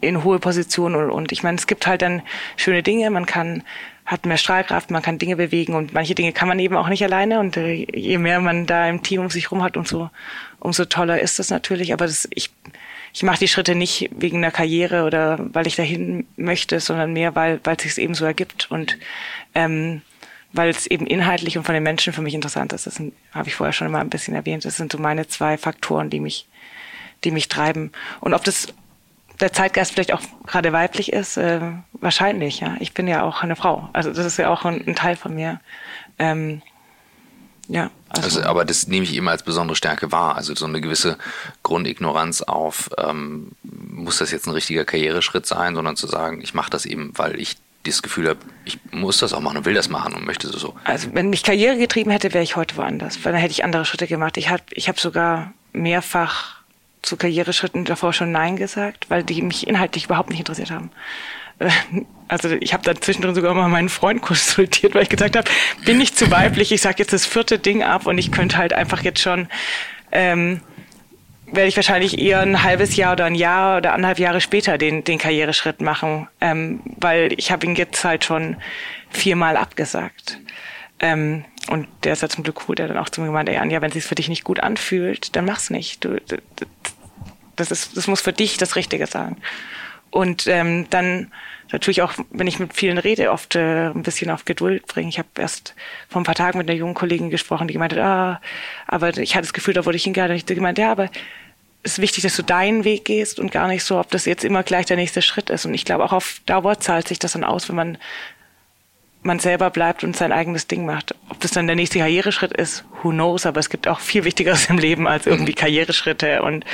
[0.00, 2.22] in hohe Positionen und, und ich meine, es gibt halt dann
[2.56, 3.62] schöne Dinge, man kann
[4.06, 7.02] hat mehr Strahlkraft, man kann Dinge bewegen und manche Dinge kann man eben auch nicht
[7.02, 10.10] alleine und äh, je mehr man da im Team um sich rum hat, umso,
[10.60, 11.92] umso toller ist das natürlich.
[11.94, 12.50] Aber das, ich,
[13.14, 17.34] ich mache die Schritte nicht wegen einer Karriere oder weil ich dahin möchte, sondern mehr,
[17.34, 18.98] weil weil es sich eben so ergibt und
[19.54, 20.02] ähm,
[20.52, 22.86] weil es eben inhaltlich und von den Menschen für mich interessant ist.
[22.86, 23.00] Das
[23.32, 24.64] habe ich vorher schon mal ein bisschen erwähnt.
[24.64, 26.46] Das sind so meine zwei Faktoren, die mich,
[27.24, 27.90] die mich treiben.
[28.20, 28.68] Und ob das
[29.44, 31.60] der Zeitgeist vielleicht auch gerade weiblich ist, äh,
[31.92, 32.76] wahrscheinlich, ja.
[32.80, 33.90] Ich bin ja auch eine Frau.
[33.92, 35.60] Also das ist ja auch ein, ein Teil von mir.
[36.18, 36.62] Ähm,
[37.68, 37.90] ja.
[38.08, 40.36] Also, also, aber das nehme ich eben als besondere Stärke wahr.
[40.36, 41.18] Also so eine gewisse
[41.62, 46.70] Grundignoranz auf, ähm, muss das jetzt ein richtiger Karriereschritt sein, sondern zu sagen, ich mache
[46.70, 49.90] das eben, weil ich das Gefühl habe, ich muss das auch machen und will das
[49.90, 50.74] machen und möchte so.
[50.84, 53.84] Also wenn mich Karriere getrieben hätte, wäre ich heute woanders, weil dann hätte ich andere
[53.84, 54.38] Schritte gemacht.
[54.38, 56.63] Ich habe ich hab sogar mehrfach
[57.04, 60.90] zu Karriereschritten davor schon Nein gesagt, weil die mich inhaltlich überhaupt nicht interessiert haben.
[61.58, 61.70] Äh,
[62.28, 65.50] also ich habe dann zwischendrin sogar mal meinen Freund konsultiert, weil ich gesagt habe,
[65.84, 68.72] bin ich zu weiblich, ich sage jetzt das vierte Ding ab und ich könnte halt
[68.72, 69.48] einfach jetzt schon,
[70.10, 70.60] ähm,
[71.46, 75.04] werde ich wahrscheinlich eher ein halbes Jahr oder ein Jahr oder anderthalb Jahre später den,
[75.04, 78.56] den Karriereschritt machen, ähm, weil ich habe ihn jetzt halt schon
[79.10, 80.38] viermal abgesagt.
[81.00, 83.56] Ähm, und der ist ja zum Glück cool, der dann auch zu mir gemeint, ey
[83.56, 86.04] Anja, wenn es sich für dich nicht gut anfühlt, dann mach's nicht.
[86.04, 86.38] Du, das,
[87.70, 89.36] ist, das muss für dich das Richtige sein.
[90.10, 91.32] Und ähm, dann
[91.72, 95.08] natürlich auch, wenn ich mit vielen rede, oft äh, ein bisschen auf Geduld bringen.
[95.08, 95.74] Ich habe erst
[96.08, 98.40] vor ein paar Tagen mit einer jungen Kollegin gesprochen, die gemeint hat, ah,
[98.86, 100.30] aber ich hatte das Gefühl, da wurde ich hingehört.
[100.30, 101.10] Und ich gemeint, ja, aber
[101.82, 104.44] es ist wichtig, dass du deinen Weg gehst und gar nicht so, ob das jetzt
[104.44, 105.66] immer gleich der nächste Schritt ist.
[105.66, 107.98] Und ich glaube, auch auf Dauer zahlt sich das dann aus, wenn man
[109.24, 111.14] man selber bleibt und sein eigenes Ding macht.
[111.30, 114.68] Ob das dann der nächste Karriereschritt ist, who knows, aber es gibt auch viel Wichtigeres
[114.68, 115.56] im Leben als irgendwie mhm.
[115.56, 116.64] Karriereschritte und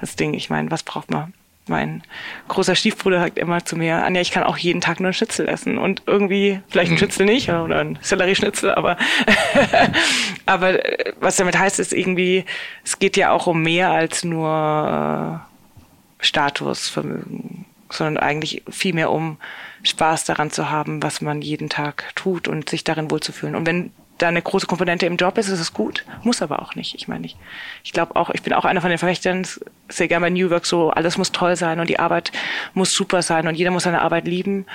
[0.00, 1.32] das Ding, ich meine, was braucht man?
[1.68, 2.02] Mein
[2.48, 5.48] großer Stiefbruder sagt immer zu mir, Anja, ich kann auch jeden Tag nur ein Schnitzel
[5.48, 6.98] essen und irgendwie, vielleicht ein mhm.
[6.98, 8.96] Schnitzel nicht oder ein Sellerieschnitzel, aber,
[10.46, 12.44] aber äh, was damit heißt, ist irgendwie,
[12.84, 15.46] es geht ja auch um mehr als nur
[16.18, 19.38] Statusvermögen, sondern eigentlich viel mehr um
[19.82, 23.54] Spaß daran zu haben, was man jeden Tag tut und sich darin wohlzufühlen.
[23.54, 26.74] Und wenn da eine große Komponente im Job ist, ist es gut, muss aber auch
[26.74, 26.94] nicht.
[26.94, 27.36] Ich meine, ich,
[27.82, 29.46] ich glaube auch, ich bin auch einer von den Verfechtern,
[29.88, 32.32] sehr gerne bei New Work so, alles muss toll sein und die Arbeit
[32.74, 34.66] muss super sein und jeder muss seine Arbeit lieben.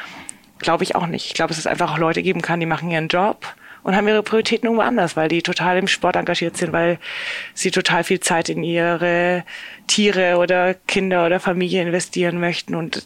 [0.60, 1.28] Glaube ich auch nicht.
[1.28, 3.46] Ich glaube, dass es einfach auch Leute geben kann, die machen ihren Job
[3.84, 6.98] und haben ihre Prioritäten irgendwo anders, weil die total im Sport engagiert sind, weil
[7.54, 9.44] sie total viel Zeit in ihre
[9.86, 13.06] Tiere oder Kinder oder Familie investieren möchten und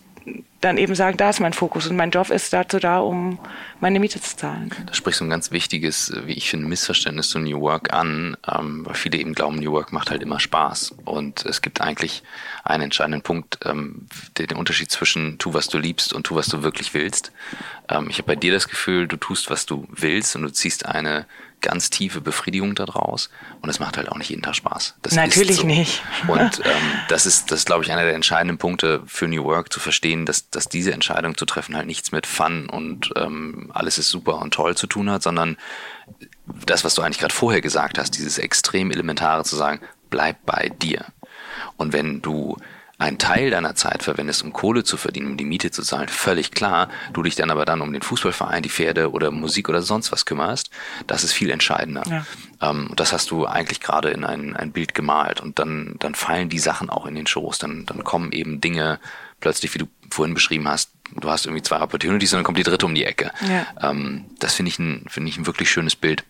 [0.62, 3.40] dann eben sagen, da ist mein Fokus und mein Job ist dazu da, um
[3.80, 4.72] meine Miete zu zahlen.
[4.86, 8.86] Da sprichst du ein ganz wichtiges, wie ich finde, Missverständnis zu New Work an, ähm,
[8.86, 10.96] weil viele eben glauben, New Work macht halt immer Spaß.
[11.06, 12.24] Und es gibt eigentlich
[12.64, 14.08] einen entscheidenden Punkt, ähm,
[14.38, 17.32] den, den Unterschied zwischen tu, was du liebst und tu, was du wirklich willst.
[17.88, 20.86] Ähm, ich habe bei dir das Gefühl, du tust, was du willst und du ziehst
[20.86, 21.26] eine
[21.62, 23.30] ganz tiefe Befriedigung daraus
[23.62, 24.96] und es macht halt auch nicht jeden Tag Spaß.
[25.02, 25.68] Das Natürlich so.
[25.68, 26.02] nicht.
[26.28, 29.80] Und ähm, das ist, das glaube ich, einer der entscheidenden Punkte für New Work, zu
[29.80, 34.10] verstehen, dass, dass diese Entscheidung zu treffen halt nichts mit Fun und ähm, alles ist
[34.10, 35.58] super und toll zu tun hat, sondern
[36.66, 40.70] das, was du eigentlich gerade vorher gesagt hast, dieses extrem elementare zu sagen, bleib bei
[40.70, 41.06] dir.
[41.78, 42.58] Und wenn du
[43.00, 46.52] einen Teil deiner Zeit verwendest, um Kohle zu verdienen, um die Miete zu zahlen, völlig
[46.52, 46.90] klar.
[47.14, 50.26] Du dich dann aber dann um den Fußballverein, die Pferde oder Musik oder sonst was
[50.26, 50.70] kümmerst,
[51.08, 52.04] das ist viel entscheidender.
[52.08, 52.26] Ja.
[52.62, 56.50] Ähm, das hast du eigentlich gerade in ein, ein Bild gemalt und dann, dann fallen
[56.50, 57.58] die Sachen auch in den Schoß.
[57.58, 59.00] Dann, dann kommen eben Dinge
[59.40, 62.64] plötzlich, wie du vorhin beschrieben hast, du hast irgendwie zwei Opportunities und dann kommt die
[62.64, 63.32] dritte um die Ecke.
[63.48, 63.92] Ja.
[63.92, 66.26] Ähm, das finde ich, ein, finde ich ein wirklich schönes Bild.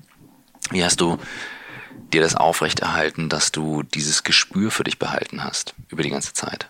[0.70, 1.18] Wie hast du
[2.14, 6.68] dir das aufrechterhalten, dass du dieses Gespür für dich behalten hast über die ganze Zeit.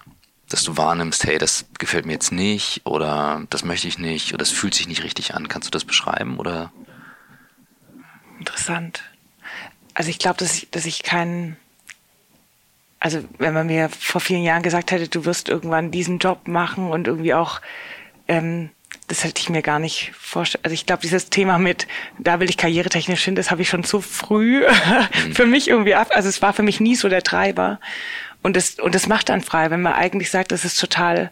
[0.49, 4.39] Dass du wahrnimmst, hey, das gefällt mir jetzt nicht oder das möchte ich nicht oder
[4.39, 5.47] das fühlt sich nicht richtig an.
[5.47, 6.71] Kannst du das beschreiben oder?
[8.39, 9.03] Interessant.
[9.93, 11.57] Also ich glaube, dass ich, dass ich keinen,
[12.99, 16.89] also wenn man mir vor vielen Jahren gesagt hätte, du wirst irgendwann diesen Job machen
[16.89, 17.61] und irgendwie auch
[18.27, 18.69] ähm,
[19.09, 20.63] das hätte ich mir gar nicht vorstellen.
[20.63, 21.87] Also ich glaube, dieses Thema mit,
[22.19, 24.63] da will ich karrieretechnisch hin, das habe ich schon zu früh
[25.27, 25.33] mhm.
[25.33, 26.09] für mich irgendwie ab.
[26.11, 27.79] Also es war für mich nie so der Treiber.
[28.43, 31.31] Und das, und das macht dann frei, wenn man eigentlich sagt, das ist total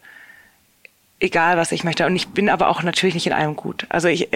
[1.20, 2.06] egal, was ich möchte.
[2.06, 3.88] Und ich bin aber auch natürlich nicht in allem gut.
[3.90, 4.30] Also ich,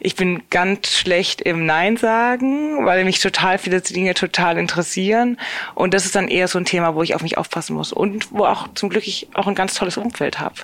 [0.00, 5.38] ich bin ganz schlecht im Nein sagen, weil mich total viele Dinge total interessieren.
[5.74, 7.92] Und das ist dann eher so ein Thema, wo ich auf mich aufpassen muss.
[7.92, 10.56] Und wo auch zum Glück ich auch ein ganz tolles Umfeld habe,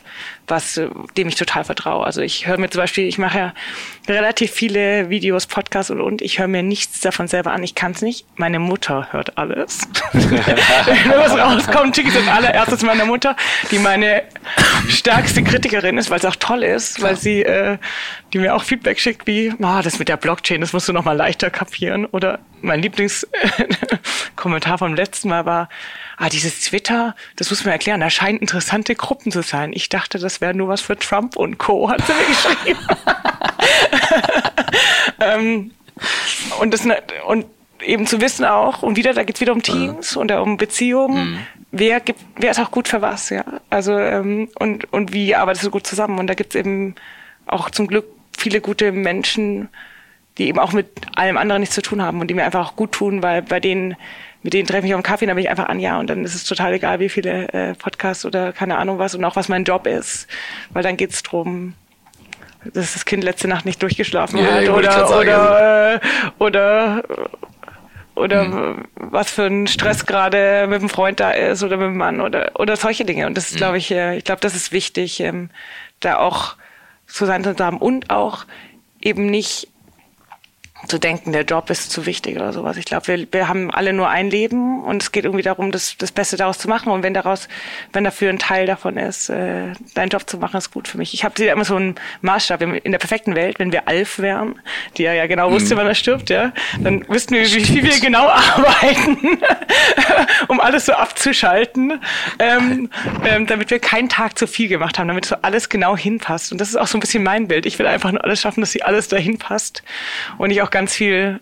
[0.49, 0.81] was,
[1.17, 2.05] dem ich total vertraue.
[2.05, 3.55] Also ich höre mir zum Beispiel, ich mache ja
[4.09, 7.63] relativ viele Videos, Podcasts und, und ich höre mir nichts davon selber an.
[7.63, 8.27] Ich kann es nicht.
[8.35, 9.87] Meine Mutter hört alles.
[10.13, 13.37] Wenn was rauskommt, schicke ich das allererstes meiner Mutter,
[13.71, 14.25] die meine
[14.89, 17.79] stärkste Kritikerin ist, weil es auch toll ist, weil sie äh,
[18.33, 21.05] die mir auch Feedback schickt wie, ah, das mit der Blockchain, das musst du noch
[21.05, 22.07] mal leichter kapieren.
[22.07, 25.69] Oder mein Lieblingskommentar vom letzten Mal war,
[26.17, 29.73] ah, dieses Twitter, das muss man erklären, da scheinen interessante Gruppen zu sein.
[29.75, 32.81] Ich dachte, das wäre nur was für Trump und Co., hat sie mir geschrieben.
[35.21, 35.71] ähm,
[36.61, 36.87] und, das,
[37.27, 37.47] und
[37.83, 41.33] eben zu wissen auch, und wieder, da geht's wieder um Teams und um Beziehungen.
[41.33, 41.39] Mhm.
[41.73, 43.45] Wer gibt, wer ist auch gut für was, ja?
[43.71, 46.19] Also, ähm, und, und wie arbeitest du gut zusammen?
[46.19, 46.97] Und da gibt's eben
[47.47, 48.07] auch zum Glück
[48.37, 49.69] viele gute Menschen,
[50.39, 52.77] die eben auch mit allem anderen nichts zu tun haben und die mir einfach auch
[52.77, 53.97] gut tun, weil bei denen,
[54.43, 56.25] mit denen treffe ich auf einen Kaffee, dann bin ich einfach an, ja, und dann
[56.25, 59.49] ist es total egal, wie viele äh, Podcasts oder keine Ahnung was und auch was
[59.49, 60.27] mein Job ist,
[60.71, 61.75] weil dann geht's drum,
[62.65, 66.01] dass das Kind letzte Nacht nicht durchgeschlafen ja, hat oder oder, äh,
[66.39, 67.03] oder
[68.15, 68.85] oder mhm.
[68.95, 72.53] was für ein Stress gerade mit dem Freund da ist oder mit dem Mann oder
[72.59, 73.59] oder solche Dinge und das ist mhm.
[73.59, 75.51] glaube ich äh, ich glaube das ist wichtig ähm,
[76.01, 76.57] da auch
[77.07, 78.45] zu sein zu haben und auch
[79.01, 79.69] eben nicht
[80.87, 82.77] zu denken, der Job ist zu wichtig oder sowas.
[82.77, 85.97] Ich glaube, wir, wir haben alle nur ein Leben und es geht irgendwie darum, das,
[85.99, 86.91] das Beste daraus zu machen.
[86.91, 87.49] Und wenn daraus,
[87.93, 91.13] wenn dafür ein Teil davon ist, äh, deinen Job zu machen, ist gut für mich.
[91.13, 94.59] Ich habe immer so einen Maßstab in der perfekten Welt, wenn wir Alf wären,
[94.97, 95.81] die ja, ja genau wusste, mhm.
[95.81, 99.39] wann er stirbt, ja, dann wüssten wir, wie viel wir genau arbeiten,
[100.49, 102.01] um alles so abzuschalten,
[102.39, 102.91] ähm,
[103.25, 106.53] ähm, damit wir keinen Tag zu viel gemacht haben, damit so alles genau hinpasst.
[106.53, 107.67] Und das ist auch so ein bisschen mein Bild.
[107.67, 109.83] Ich will einfach nur alles schaffen, dass sie alles dahin passt
[110.39, 111.41] und ich auch ganz viel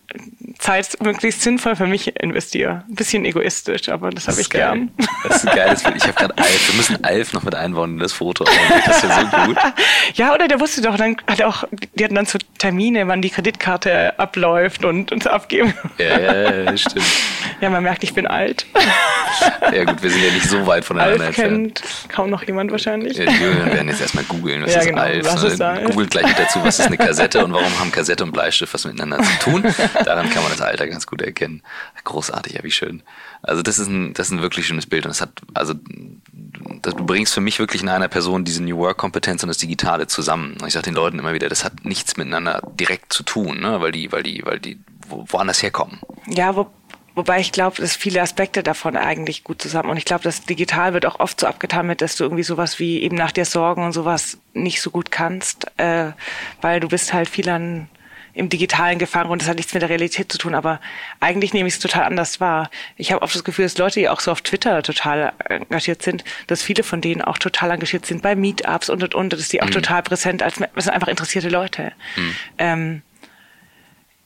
[0.58, 2.84] Zeit möglichst sinnvoll für mich investiere.
[2.88, 4.60] Ein bisschen egoistisch, aber das, das habe ich geil.
[4.62, 4.90] gern.
[5.24, 5.96] Das ist ein geiles Bild.
[5.96, 6.68] Ich habe gerade Alf.
[6.68, 8.44] Wir müssen Alf noch mit einbauen in das Foto.
[8.44, 9.56] Das ist ja so gut.
[10.14, 13.30] Ja, oder der wusste doch, dann hat auch, die hatten dann so Termine, wann die
[13.30, 15.74] Kreditkarte abläuft und uns abgeben.
[15.98, 17.04] Ja, ja, ja, stimmt.
[17.60, 18.66] Ja, man merkt, ich bin alt.
[19.72, 23.16] Ja gut, wir sind ja nicht so weit voneinander Alf kennt kaum noch jemand wahrscheinlich.
[23.16, 25.26] Ja, die Jüngeren werden jetzt erstmal googeln, was ja, ist genau, Alf.
[25.26, 25.84] Was ist Alf?
[25.84, 28.84] Googelt gleich mit dazu, was ist eine Kassette und warum haben Kassette und Bleistift was
[28.84, 29.64] miteinander zu tun.
[30.04, 31.62] Daran kann man das Alter ganz gut erkennen.
[32.04, 33.02] Großartig, ja, wie schön.
[33.42, 37.06] Also das ist ein, das ist ein wirklich schönes Bild und es hat, also du
[37.06, 40.56] bringst für mich wirklich in einer Person diese New Work Kompetenz und das Digitale zusammen.
[40.60, 43.80] Und ich sage den Leuten immer wieder, das hat nichts miteinander direkt zu tun, ne?
[43.80, 44.78] weil die, weil die, weil die
[45.08, 46.00] woanders herkommen.
[46.26, 46.70] Ja, wo,
[47.18, 49.90] Wobei ich glaube, dass viele Aspekte davon eigentlich gut zusammen.
[49.90, 52.78] Und ich glaube, das Digital wird auch oft so abgetan mit, dass du irgendwie sowas
[52.78, 56.12] wie eben nach dir sorgen und sowas nicht so gut kannst, äh,
[56.60, 57.88] weil du bist halt viel an
[58.38, 60.80] im Digitalen gefangen und das hat nichts mit der Realität zu tun, aber
[61.18, 62.70] eigentlich nehme ich es total anders wahr.
[62.96, 66.22] Ich habe oft das Gefühl, dass Leute, die auch so auf Twitter total engagiert sind,
[66.46, 69.60] dass viele von denen auch total engagiert sind bei Meetups und und und, dass die
[69.60, 69.72] auch mhm.
[69.72, 71.92] total präsent als das sind einfach interessierte Leute.
[72.16, 72.34] Mhm.
[72.58, 73.02] Ähm,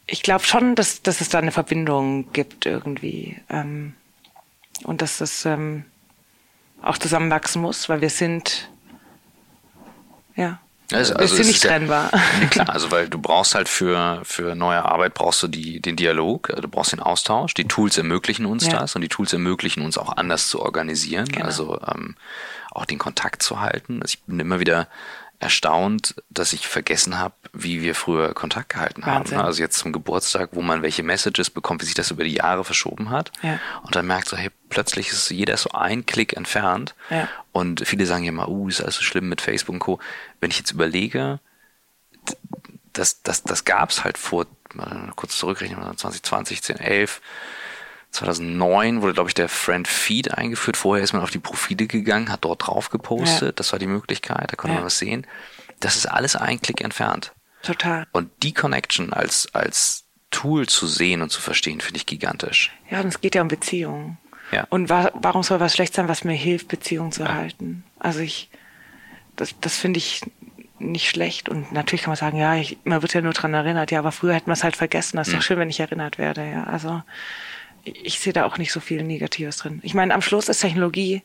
[0.07, 3.95] ich glaube schon, dass, dass es da eine Verbindung gibt irgendwie ähm,
[4.85, 5.85] und dass das ähm,
[6.83, 8.69] auch zusammenwachsen muss, weil wir sind
[10.37, 10.61] ja
[10.95, 12.11] also, also ist nicht trennbar.
[12.13, 15.97] Ja, klar, also weil du brauchst halt für, für neue Arbeit brauchst du die, den
[15.97, 17.55] Dialog, also du brauchst den Austausch.
[17.55, 18.81] Die Tools ermöglichen uns ja.
[18.81, 21.47] das und die Tools ermöglichen uns auch anders zu organisieren, genau.
[21.47, 22.17] also ähm,
[22.71, 24.03] auch den Kontakt zu halten.
[24.03, 24.89] Also ich bin immer wieder
[25.43, 29.39] erstaunt, dass ich vergessen habe, wie wir früher Kontakt gehalten Wahnsinn.
[29.39, 29.47] haben.
[29.47, 32.65] Also jetzt zum Geburtstag, wo man welche Messages bekommt, wie sich das über die Jahre
[32.65, 33.33] verschoben hat.
[33.43, 33.59] Ja.
[33.83, 36.95] Und dann merkt so, hey, plötzlich ist jeder so ein Klick entfernt.
[37.11, 37.29] Ja.
[37.51, 39.99] Und viele sagen ja mal, uh, ist alles so schlimm mit Facebook und Co.
[40.41, 41.41] Wenn ich jetzt überlege,
[42.93, 47.21] das, das, das gab's halt vor, mal kurz zurückrechnen, 2020, 10, 11,
[48.13, 50.77] 2009 wurde, glaube ich, der Friend Feed eingeführt.
[50.77, 53.43] Vorher ist man auf die Profile gegangen, hat dort drauf gepostet.
[53.49, 53.53] Ja.
[53.53, 54.81] Das war die Möglichkeit, da konnte Ja.
[54.81, 55.27] man was sehen.
[55.81, 57.33] Das ist alles ein Klick entfernt.
[57.63, 58.07] Total.
[58.13, 62.71] Und die Connection als, als Tool zu sehen und zu verstehen, finde ich gigantisch.
[62.91, 64.19] Ja, und es geht ja um Beziehungen.
[64.51, 64.67] Ja.
[64.69, 67.85] Und wa warum soll was schlecht sein, was mir hilft, Beziehungen zu erhalten?
[67.99, 68.51] Also ich,
[69.37, 70.21] das, das finde ich
[70.79, 71.49] nicht schlecht.
[71.49, 73.91] Und natürlich kann man sagen, ja, ich, man wird ja nur dran erinnert.
[73.91, 75.17] Ja, aber früher hätte man es halt vergessen.
[75.17, 76.45] Das ist doch schön, wenn ich erinnert werde.
[76.45, 77.03] Ja, also
[77.85, 79.81] ich, sehe da auch nicht so viel Negatives drin.
[79.83, 81.23] Ich meine, am Schluss ist Technologie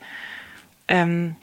[0.88, 1.36] ähm,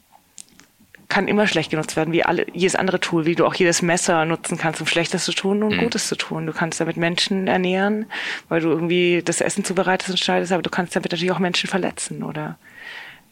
[1.08, 4.24] kann immer schlecht genutzt werden, wie alle, jedes andere Tool, wie du auch jedes Messer
[4.24, 6.46] nutzen kannst, um Schlechtes zu tun und Gutes zu tun.
[6.46, 8.06] Du kannst damit Menschen ernähren,
[8.48, 11.68] weil du irgendwie das Essen zubereitest und schneidest, aber du kannst damit natürlich auch Menschen
[11.68, 12.58] verletzen, oder?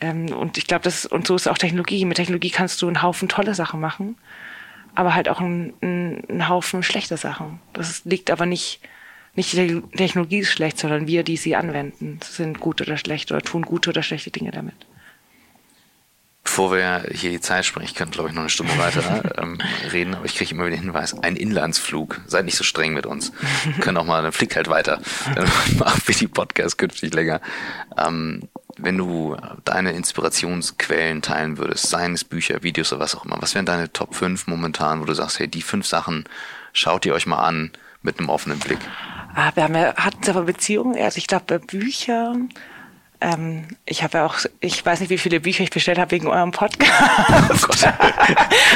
[0.00, 2.04] Ähm, und ich glaube, das und so ist auch Technologie.
[2.04, 4.16] Mit Technologie kannst du einen Haufen tolle Sachen machen,
[4.94, 7.58] aber halt auch einen, einen, einen Haufen schlechte Sachen.
[7.72, 8.80] Das liegt aber nicht
[9.34, 13.40] nicht die Technologie ist schlecht, sondern wir, die sie anwenden, sind gut oder schlecht oder
[13.40, 14.74] tun gute oder schlechte Dinge damit.
[16.44, 19.58] Bevor wir hier die Zeit springen, ich könnte glaube ich noch eine Stunde weiter ähm,
[19.92, 23.06] reden, aber ich kriege immer wieder den Hinweis, ein Inlandsflug, seid nicht so streng mit
[23.06, 23.32] uns.
[23.64, 25.00] Wir können auch mal, dann fliegt halt weiter.
[25.34, 27.40] Dann machen wir die Podcast künftig länger.
[27.96, 33.40] Ähm, wenn du deine Inspirationsquellen teilen würdest, seien es Bücher, Videos oder was auch immer,
[33.40, 36.24] was wären deine Top 5 momentan, wo du sagst, hey, die fünf Sachen
[36.72, 37.70] schaut ihr euch mal an
[38.02, 38.80] mit einem offenen Blick?
[39.34, 42.50] Ah, wir haben ja, hatten aber Beziehungen, also ich glaube bei Büchern,
[43.22, 46.26] ähm, ich habe ja auch, ich weiß nicht, wie viele Bücher ich bestellt habe wegen
[46.26, 47.88] eurem Podcast.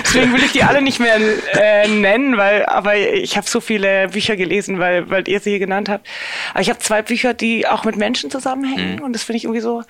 [0.04, 1.18] Deswegen will ich die alle nicht mehr
[1.54, 5.58] äh, nennen, weil, aber ich habe so viele Bücher gelesen, weil, weil ihr sie hier
[5.58, 6.06] genannt habt.
[6.52, 9.62] Aber ich habe zwei Bücher, die auch mit Menschen zusammenhängen und das finde ich irgendwie
[9.62, 9.82] so.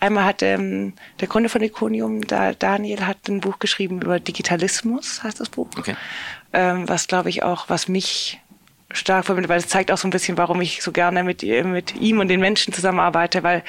[0.00, 5.22] Einmal hat ähm, der Gründer von Iconium, da Daniel, hat ein Buch geschrieben über Digitalismus,
[5.22, 5.68] heißt das Buch.
[5.78, 5.94] Okay.
[6.52, 8.40] Ähm, was glaube ich auch, was mich
[8.92, 11.96] stark verbindet, weil es zeigt auch so ein bisschen, warum ich so gerne mit, mit
[11.96, 13.62] ihm und den Menschen zusammenarbeite, weil,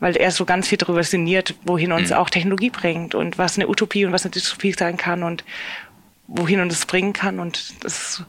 [0.00, 3.68] weil er so ganz viel darüber sinniert, wohin uns auch Technologie bringt und was eine
[3.68, 5.44] Utopie und was eine Dystopie sein kann und
[6.26, 7.38] wohin uns das bringen kann.
[7.38, 8.24] Und das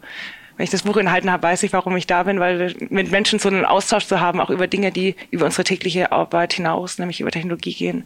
[0.59, 3.39] wenn ich das Buch enthalten habe, weiß ich, warum ich da bin, weil mit Menschen
[3.39, 7.21] so einen Austausch zu haben, auch über Dinge, die über unsere tägliche Arbeit hinaus, nämlich
[7.21, 8.05] über Technologie gehen.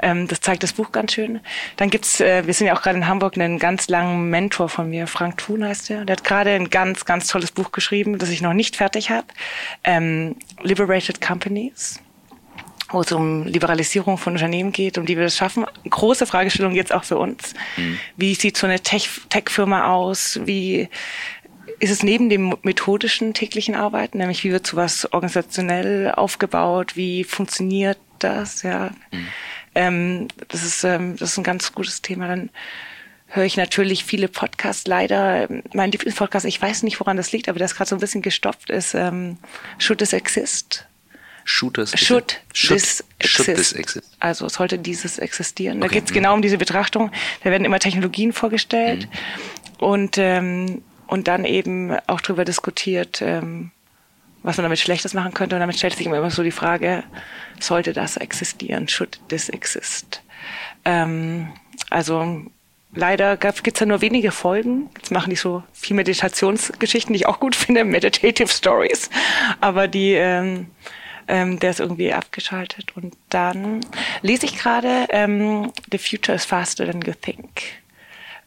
[0.00, 1.40] Ähm, das zeigt das Buch ganz schön.
[1.76, 4.88] Dann gibt's, äh, wir sind ja auch gerade in Hamburg, einen ganz langen Mentor von
[4.90, 6.04] mir, Frank Thun heißt der.
[6.04, 9.26] Der hat gerade ein ganz, ganz tolles Buch geschrieben, das ich noch nicht fertig habe.
[9.84, 12.00] Ähm, Liberated Companies
[12.90, 15.66] wo es um Liberalisierung von Unternehmen geht, um die wir das schaffen.
[15.90, 17.52] Große Fragestellung jetzt auch für uns.
[18.16, 20.40] Wie sieht so eine Tech- Tech-Firma aus?
[20.44, 20.88] Wie
[21.80, 26.96] ist es neben dem methodischen täglichen Arbeiten, nämlich wie wird sowas organisationell aufgebaut?
[26.96, 28.62] Wie funktioniert das?
[28.62, 28.90] Ja,
[29.78, 32.28] ähm, das ist ähm, das ist ein ganz gutes Thema.
[32.28, 32.50] Dann
[33.28, 34.86] höre ich natürlich viele Podcasts.
[34.86, 38.22] Leider mein Lieblingspodcast, ich weiß nicht, woran das liegt, aber ist gerade so ein bisschen
[38.22, 39.38] gestopft, ist ähm,
[39.78, 40.86] Should This Exist?
[41.44, 41.98] Shooters.
[41.98, 43.70] Should, should, this should exist.
[43.70, 44.16] this exist.
[44.20, 45.80] Also sollte dieses existieren.
[45.80, 46.16] Da Okay, geht's mhm.
[46.16, 47.10] genau um diese Betrachtung.
[47.42, 49.08] Da werden immer Technologien vorgestellt
[49.78, 53.70] und, ähm, und dann eben auch darüber diskutiert, ähm,
[54.42, 55.56] was man damit Schlechtes machen könnte.
[55.56, 57.04] Und damit stellt sich immer so die Frage,
[57.60, 58.88] sollte das existieren?
[58.88, 60.22] Should this exist?
[60.84, 61.48] Ähm,
[61.90, 62.42] also
[62.94, 64.90] leider gibt es da nur wenige Folgen.
[64.96, 69.10] Jetzt machen die so viel Meditationsgeschichten, die ich auch gut finde, Meditative Stories.
[69.60, 70.68] Aber die, ähm,
[71.26, 72.96] ähm, der ist irgendwie abgeschaltet.
[72.96, 73.80] Und dann
[74.22, 77.62] lese ich gerade ähm, The Future is Faster Than You Think.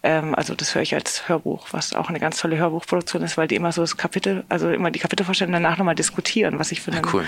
[0.04, 3.48] Ähm, also das höre ich als Hörbuch, was auch eine ganz tolle Hörbuchproduktion ist, weil
[3.48, 6.72] die immer so das Kapitel, also immer die Kapitel vorstellen und danach nochmal diskutieren, was
[6.72, 7.02] ich finde.
[7.04, 7.26] Ah, cool.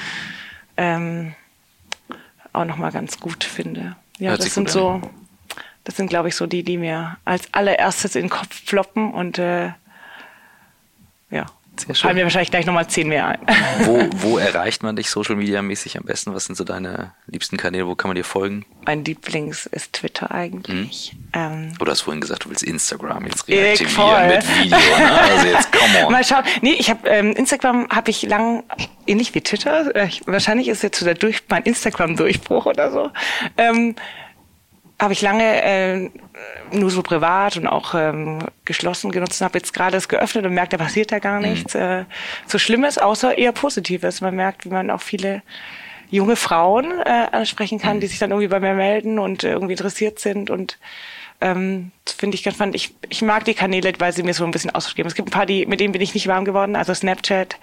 [0.77, 1.35] Ähm,
[2.51, 3.95] auch nochmal ganz gut finde.
[4.17, 5.01] Ja, Hört das sind so,
[5.83, 9.37] das sind, glaube ich, so die, die mir als allererstes in den Kopf ploppen und
[9.37, 9.71] äh,
[11.29, 11.45] ja,
[11.75, 12.25] Sehr fallen mir schön.
[12.25, 13.39] wahrscheinlich gleich nochmal zehn mehr ein.
[13.79, 16.33] Wo, wo erreicht man dich Social Media mäßig am besten?
[16.33, 17.87] Was sind so deine liebsten Kanäle?
[17.87, 18.65] Wo kann man dir folgen?
[18.85, 21.15] mein Lieblings ist Twitter eigentlich.
[21.33, 24.27] Ähm, Oder hast du vorhin gesagt, du willst Instagram jetzt Ich reaktivieren voll.
[24.27, 25.11] mit Video, ne?
[25.21, 26.11] Also jetzt come on.
[26.11, 26.43] Mal schauen.
[26.61, 28.63] Nee, ich habe ähm, Instagram habe ich lang
[29.07, 29.95] ähnlich wie Twitter.
[29.95, 33.09] Äh, ich, wahrscheinlich ist jetzt so der durch mein Instagram Durchbruch oder so.
[33.57, 33.95] Ähm,
[34.99, 36.09] habe ich lange äh,
[36.71, 40.53] nur so privat und auch ähm, geschlossen genutzt und habe jetzt gerade es geöffnet und
[40.53, 42.05] merkt, da passiert da gar nichts äh,
[42.47, 44.21] so Schlimmes, außer eher Positives.
[44.21, 45.41] Man merkt, wie man auch viele
[46.09, 49.73] junge Frauen äh, ansprechen kann, die sich dann irgendwie bei mir melden und äh, irgendwie
[49.73, 50.77] interessiert sind und
[51.43, 52.75] ähm, finde ich ganz spannend.
[52.75, 55.07] Ich, ich mag die Kanäle, weil sie mir so ein bisschen Austausch geben.
[55.07, 56.75] Es gibt ein paar, die, mit denen bin ich nicht warm geworden.
[56.75, 57.57] Also Snapchat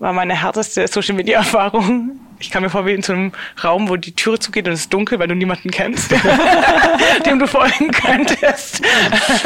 [0.00, 2.18] war meine härteste Social Media Erfahrung.
[2.40, 4.80] Ich kam mir vor wie in so einem Raum, wo die Türe zugeht und es
[4.80, 6.10] ist dunkel, weil du niemanden kennst,
[7.26, 8.82] dem du folgen könntest.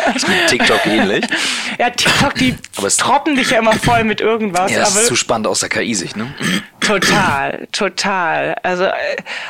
[0.06, 1.26] Das ist mit TikTok ähnlich.
[1.78, 2.56] Ja, TikTok, die
[2.96, 4.72] troppen dich ja immer voll mit irgendwas.
[4.72, 6.34] Ja, das ist zu spannend aus der KI-Sicht, ne?
[6.86, 8.56] Total, total.
[8.62, 8.92] Also, äh,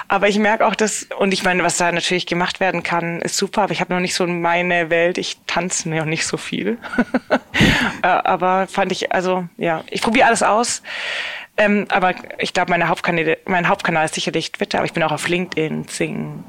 [0.09, 3.37] aber ich merke auch, dass, und ich meine, was da natürlich gemacht werden kann, ist
[3.37, 6.79] super, aber ich habe noch nicht so meine Welt, ich tanze noch nicht so viel.
[8.03, 10.83] Äh, aber fand ich, also, ja, ich probiere alles aus.
[11.57, 15.13] Ähm, aber ich glaube, meine Hauptkanäle, mein Hauptkanal ist sicherlich Twitter, aber ich bin auch
[15.13, 16.45] auf LinkedIn, Sing,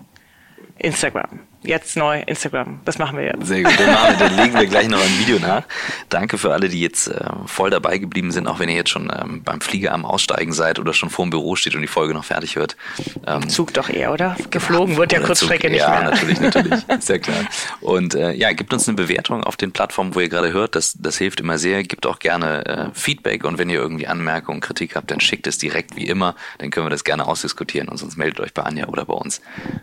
[0.78, 2.80] Instagram jetzt neu Instagram.
[2.86, 3.45] Das machen wir jetzt.
[3.45, 3.74] Sehr gut.
[3.78, 5.63] Dann, wir, dann legen wir gleich noch ein Video nach.
[6.09, 9.11] Danke für alle, die jetzt äh, voll dabei geblieben sind, auch wenn ihr jetzt schon
[9.13, 12.13] ähm, beim Flieger am Aussteigen seid oder schon vor dem Büro steht und die Folge
[12.13, 12.78] noch fertig wird.
[13.26, 14.36] Ähm, Zug doch eher, oder?
[14.49, 15.99] Geflogen ja, wird der Kurzstrecke nicht ja, mehr.
[15.99, 16.86] Ja, natürlich, natürlich.
[16.99, 17.45] Sehr klar.
[17.82, 20.76] Und äh, ja, gibt uns eine Bewertung auf den Plattformen, wo ihr gerade hört.
[20.76, 21.84] Das, das hilft immer sehr.
[21.84, 25.57] Gibt auch gerne äh, Feedback und wenn ihr irgendwie Anmerkungen, Kritik habt, dann schickt es
[25.57, 26.36] direkt wie immer.
[26.59, 29.41] Dann können wir das gerne ausdiskutieren und sonst meldet euch bei Anja oder bei uns.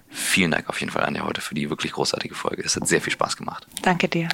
[0.09, 2.63] Vielen Dank auf jeden Fall, Anja, heute für die wirklich großartige Folge.
[2.65, 3.67] Es hat sehr viel Spaß gemacht.
[3.83, 4.29] Danke dir.